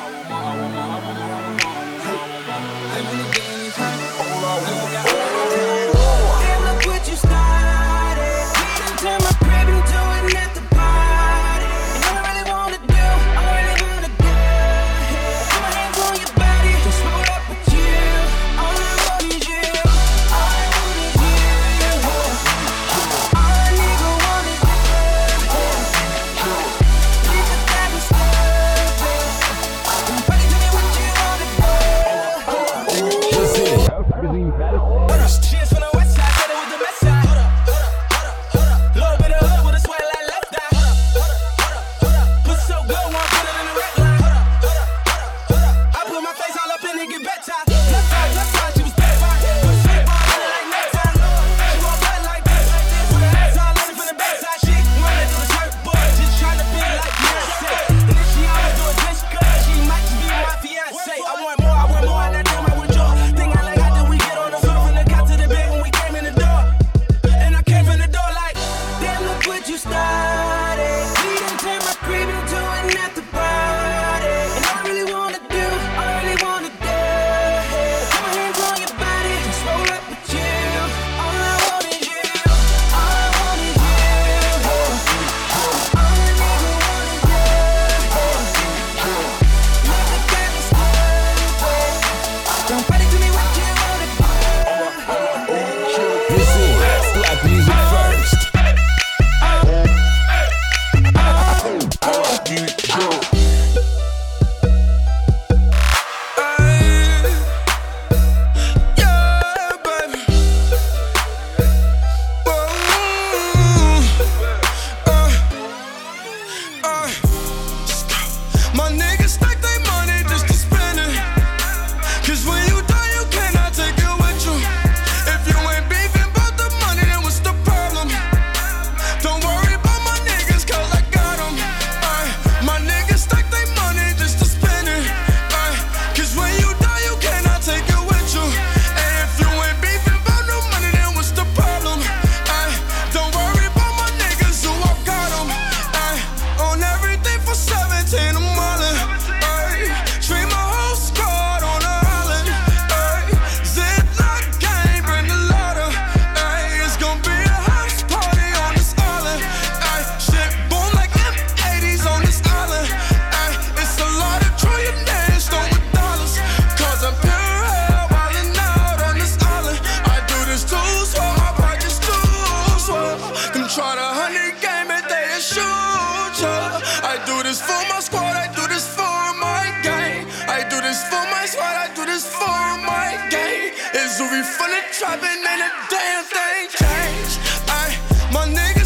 Uri 184.20 184.44
from 184.44 184.70
the 184.72 184.82
trap 184.92 185.24
and 185.24 185.62
a 185.62 185.70
damn 185.90 186.24
thing 186.26 186.68
changed. 186.68 187.40
Ay, 187.70 187.96
my 188.34 188.46
niggas 188.46 188.81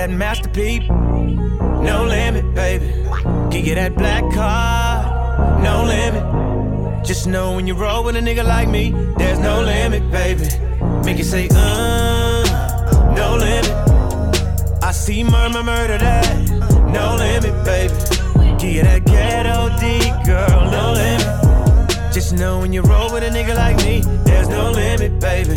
that 0.00 0.08
Master 0.08 0.48
P. 0.48 0.78
No 0.88 2.06
limit, 2.08 2.54
baby. 2.54 2.86
Give 3.50 3.66
you 3.66 3.74
that 3.74 3.94
black 3.96 4.24
card. 4.32 5.62
No 5.62 5.84
limit. 5.84 7.04
Just 7.04 7.26
know 7.26 7.54
when 7.54 7.66
you 7.66 7.74
roll 7.74 8.02
with 8.04 8.16
a 8.16 8.20
nigga 8.20 8.42
like 8.42 8.66
me, 8.66 8.92
there's 9.18 9.38
no 9.38 9.60
limit, 9.60 10.10
baby. 10.10 10.48
Make 11.04 11.18
it 11.20 11.26
say, 11.26 11.48
uh, 11.52 13.12
no 13.14 13.36
limit. 13.36 13.70
I 14.82 14.92
see 14.92 15.22
murmur 15.22 15.62
murder 15.62 15.98
that. 15.98 16.48
No 16.96 17.16
limit, 17.16 17.54
baby. 17.66 17.92
Give 18.58 18.72
you 18.76 18.82
that 18.84 19.04
ghetto 19.04 19.68
D, 19.80 20.00
girl. 20.24 20.70
No 20.70 20.92
limit. 20.92 22.14
Just 22.14 22.32
know 22.32 22.58
when 22.60 22.72
you 22.72 22.80
roll 22.80 23.12
with 23.12 23.22
a 23.22 23.28
nigga 23.28 23.54
like 23.54 23.76
me, 23.84 24.00
there's 24.24 24.48
no 24.48 24.70
limit, 24.70 25.20
baby. 25.20 25.56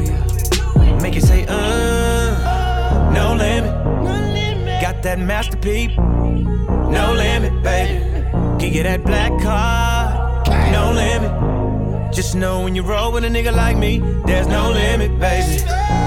Make 1.01 1.15
it 1.15 1.23
say, 1.23 1.45
uh, 1.49 3.11
no 3.11 3.33
limit. 3.33 3.71
Got 4.81 5.01
that 5.01 5.17
Master 5.17 5.57
P, 5.57 5.87
no 5.97 7.13
limit, 7.17 7.63
baby. 7.63 8.05
Give 8.59 8.73
you 8.75 8.83
that 8.83 9.03
black 9.03 9.31
card, 9.41 10.47
no 10.71 10.91
limit. 10.93 12.13
Just 12.13 12.35
know 12.35 12.61
when 12.63 12.75
you 12.75 12.83
roll 12.83 13.11
with 13.11 13.23
a 13.23 13.29
nigga 13.29 13.51
like 13.51 13.77
me, 13.77 13.99
there's 14.27 14.45
no 14.45 14.69
limit, 14.69 15.17
baby. 15.19 15.63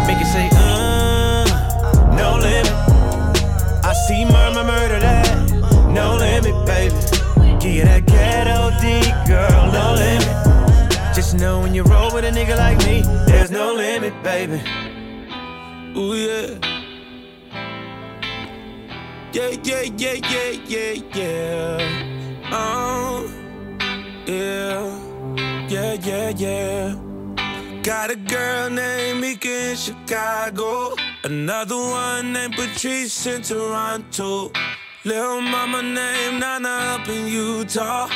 Make 0.06 0.20
it 0.20 0.26
say, 0.32 0.48
uh, 0.52 1.44
no 2.16 2.38
limit. 2.40 2.72
I 3.84 3.92
see 4.06 4.24
murmur 4.24 4.62
murder 4.62 5.00
that, 5.00 5.50
no 5.90 6.14
limit, 6.16 6.54
baby. 6.66 6.94
Give 7.58 7.74
you 7.74 7.84
that 7.84 8.06
ghetto 8.06 8.70
D, 8.80 9.00
girl, 9.26 9.72
no 9.72 9.94
limit. 9.94 11.14
Just 11.16 11.34
know 11.34 11.60
when 11.60 11.74
you 11.74 11.82
roll 11.82 12.14
with 12.14 12.24
a 12.24 12.30
nigga 12.30 12.56
like 12.56 12.78
me, 12.86 13.02
there's 13.26 13.50
no 13.50 13.74
limit, 13.74 14.14
baby. 14.22 14.62
Ooh 15.96 16.12
yeah. 16.16 16.58
Yeah, 19.32 19.50
yeah, 19.62 19.82
yeah, 19.96 20.14
yeah, 20.28 20.50
yeah, 20.66 20.94
yeah. 21.14 22.50
Oh, 22.50 23.30
yeah. 24.26 24.98
Yeah, 25.68 25.92
yeah, 26.02 26.30
yeah. 26.30 26.96
Got 27.84 28.10
a 28.10 28.16
girl 28.16 28.70
named 28.70 29.20
Mika 29.20 29.70
in 29.70 29.76
Chicago. 29.76 30.96
Another 31.22 31.76
one 31.76 32.32
named 32.32 32.54
Patrice 32.54 33.26
in 33.26 33.42
Toronto. 33.42 34.50
Little 35.04 35.42
mama 35.42 35.80
named 35.80 36.40
Nana 36.40 36.98
up 36.98 37.08
in 37.08 37.28
Utah. 37.28 38.08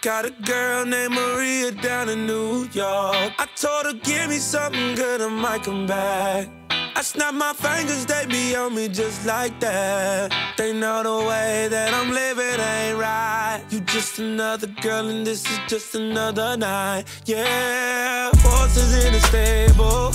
Got 0.00 0.24
a 0.24 0.30
girl 0.30 0.86
named 0.86 1.12
Maria 1.12 1.70
down 1.72 2.08
in 2.08 2.26
New 2.26 2.66
York. 2.72 3.32
I 3.38 3.46
told 3.56 3.84
her, 3.86 3.92
give 3.92 4.30
me 4.30 4.38
something 4.38 4.94
good, 4.94 5.20
I 5.20 5.28
might 5.28 5.64
come 5.64 5.86
back. 5.86 6.65
I 6.96 7.02
snap 7.02 7.34
my 7.34 7.52
fingers, 7.52 8.06
they 8.06 8.24
be 8.24 8.56
on 8.56 8.74
me 8.74 8.88
just 8.88 9.26
like 9.26 9.60
that. 9.60 10.32
They 10.56 10.72
know 10.72 11.02
the 11.02 11.28
way 11.28 11.68
that 11.68 11.92
I'm 11.92 12.10
living 12.10 12.58
ain't 12.58 12.96
right. 12.96 13.62
You 13.68 13.80
just 13.80 14.18
another 14.18 14.68
girl, 14.80 15.06
and 15.08 15.26
this 15.26 15.44
is 15.44 15.58
just 15.68 15.94
another 15.94 16.56
night. 16.56 17.04
Yeah, 17.26 18.30
horses 18.36 19.04
in 19.04 19.12
a 19.12 19.20
stable, 19.20 20.10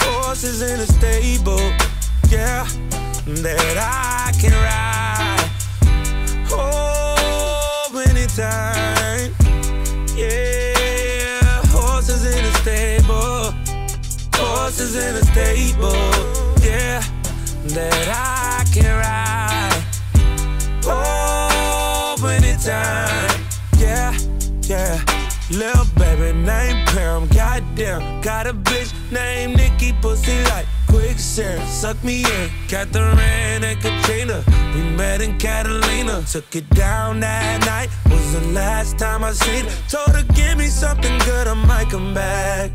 horses 0.00 0.62
in 0.62 0.80
a 0.80 0.86
stable. 0.86 1.62
Yeah, 2.28 2.66
that 3.44 3.76
I 3.78 4.32
can 4.40 4.52
ride. 4.66 5.48
Oh, 6.50 8.04
anytime. 8.10 9.32
Yeah, 10.16 10.53
horses 14.74 14.96
in 14.96 15.14
a 15.14 15.24
stable, 15.24 15.92
yeah, 16.62 17.00
that 17.68 18.08
I 18.08 18.64
can 18.72 18.98
ride. 18.98 19.84
Oh, 20.84 22.16
anytime, 22.28 23.40
yeah, 23.78 24.16
yeah. 24.62 25.00
Little 25.50 25.84
baby 25.96 26.36
named 26.36 26.88
Pam, 26.88 27.28
goddamn. 27.28 28.20
Got 28.22 28.46
a 28.46 28.54
bitch 28.54 28.92
named 29.12 29.56
Nikki, 29.56 29.92
pussy 30.00 30.42
like 30.44 30.66
quicksand. 30.88 31.68
Suck 31.68 32.02
me 32.02 32.24
in, 32.24 32.50
Catherine 32.66 33.62
and 33.62 33.80
Katrina. 33.80 34.42
We 34.74 34.82
met 34.96 35.20
in 35.20 35.38
Catalina, 35.38 36.22
took 36.22 36.56
it 36.56 36.68
down 36.70 37.20
that 37.20 37.64
night. 37.66 37.90
Was 38.10 38.32
the 38.32 38.40
last 38.52 38.98
time 38.98 39.22
I 39.22 39.32
seen 39.32 39.66
her. 39.66 39.70
Told 39.88 40.16
her, 40.16 40.24
give 40.34 40.58
me 40.58 40.66
something 40.66 41.16
good, 41.20 41.46
I 41.46 41.54
might 41.54 41.90
come 41.90 42.14
back. 42.14 42.72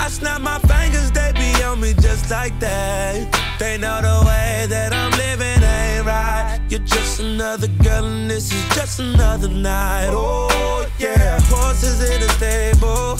I 0.00 0.08
snap 0.08 0.40
my 0.40 0.58
fingers, 0.60 1.10
they 1.12 1.29
be 1.60 1.64
on 1.64 1.80
me 1.80 1.92
just 1.94 2.30
like 2.30 2.58
that. 2.60 3.14
They 3.58 3.76
know 3.78 4.00
the 4.00 4.26
way 4.26 4.66
that 4.68 4.92
I'm 4.92 5.10
living 5.12 5.62
ain't 5.62 6.06
right. 6.06 6.60
You're 6.68 6.86
just 6.86 7.20
another 7.20 7.68
girl, 7.82 8.04
and 8.04 8.30
this 8.30 8.52
is 8.52 8.64
just 8.74 9.00
another 9.00 9.48
night. 9.48 10.08
Oh, 10.10 10.86
yeah. 10.98 11.38
Horses 11.44 12.00
in 12.10 12.22
a 12.22 12.28
stable, 12.38 13.16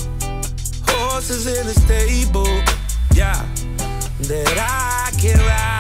horses 0.87 1.47
in 1.47 1.67
a 1.67 1.75
stable, 1.75 2.55
yeah. 3.15 3.47
That 4.29 4.57
I 4.59 5.11
can 5.19 5.39
ride. 5.39 5.80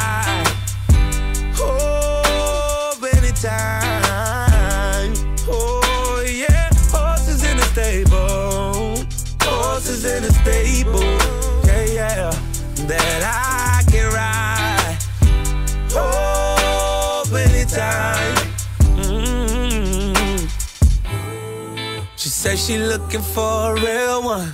Mm-hmm. 22.43 22.57
She 22.57 22.79
looking 22.79 23.21
for 23.21 23.77
a 23.77 23.81
real 23.81 24.23
one. 24.23 24.53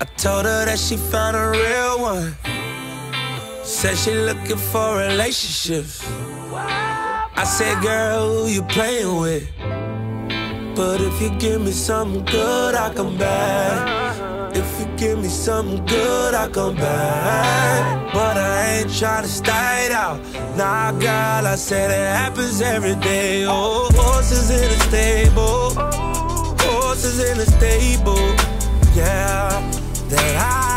I 0.00 0.04
told 0.16 0.44
her 0.44 0.66
that 0.66 0.78
she 0.78 0.96
found 0.96 1.34
a 1.36 1.50
real 1.50 2.00
one. 2.00 2.36
Said 3.64 3.96
she 3.96 4.12
looking 4.12 4.58
for 4.58 4.98
relationships. 4.98 6.04
I 6.52 7.44
said, 7.44 7.80
girl, 7.82 8.44
who 8.44 8.50
you 8.50 8.62
playing 8.62 9.20
with? 9.20 9.48
But 10.76 11.00
if 11.00 11.20
you 11.20 11.30
give 11.38 11.62
me 11.62 11.72
something 11.72 12.24
good, 12.26 12.74
I 12.74 12.92
come 12.92 13.16
back. 13.16 14.54
If 14.54 14.80
you 14.80 14.86
give 14.96 15.18
me 15.18 15.28
something 15.28 15.84
good, 15.86 16.34
I 16.34 16.48
come 16.48 16.76
back. 16.76 18.12
But 18.12 18.36
I 18.36 18.80
ain't 18.80 18.94
trying 18.98 19.22
to 19.22 19.28
start 19.30 19.92
out. 19.92 20.20
Nah, 20.56 20.92
girl, 20.92 21.46
I 21.46 21.54
said 21.56 21.90
it 21.90 22.16
happens 22.16 22.60
every 22.60 22.96
day. 22.96 23.46
Oh, 23.46 23.88
horses 23.94 24.50
in 24.50 24.68
the 24.68 24.78
stable. 24.84 25.89
Horses 27.02 27.30
in 27.30 27.38
the 27.38 27.46
stable. 27.46 28.18
Yeah, 28.94 29.48
that 30.10 30.36
I 30.36 30.69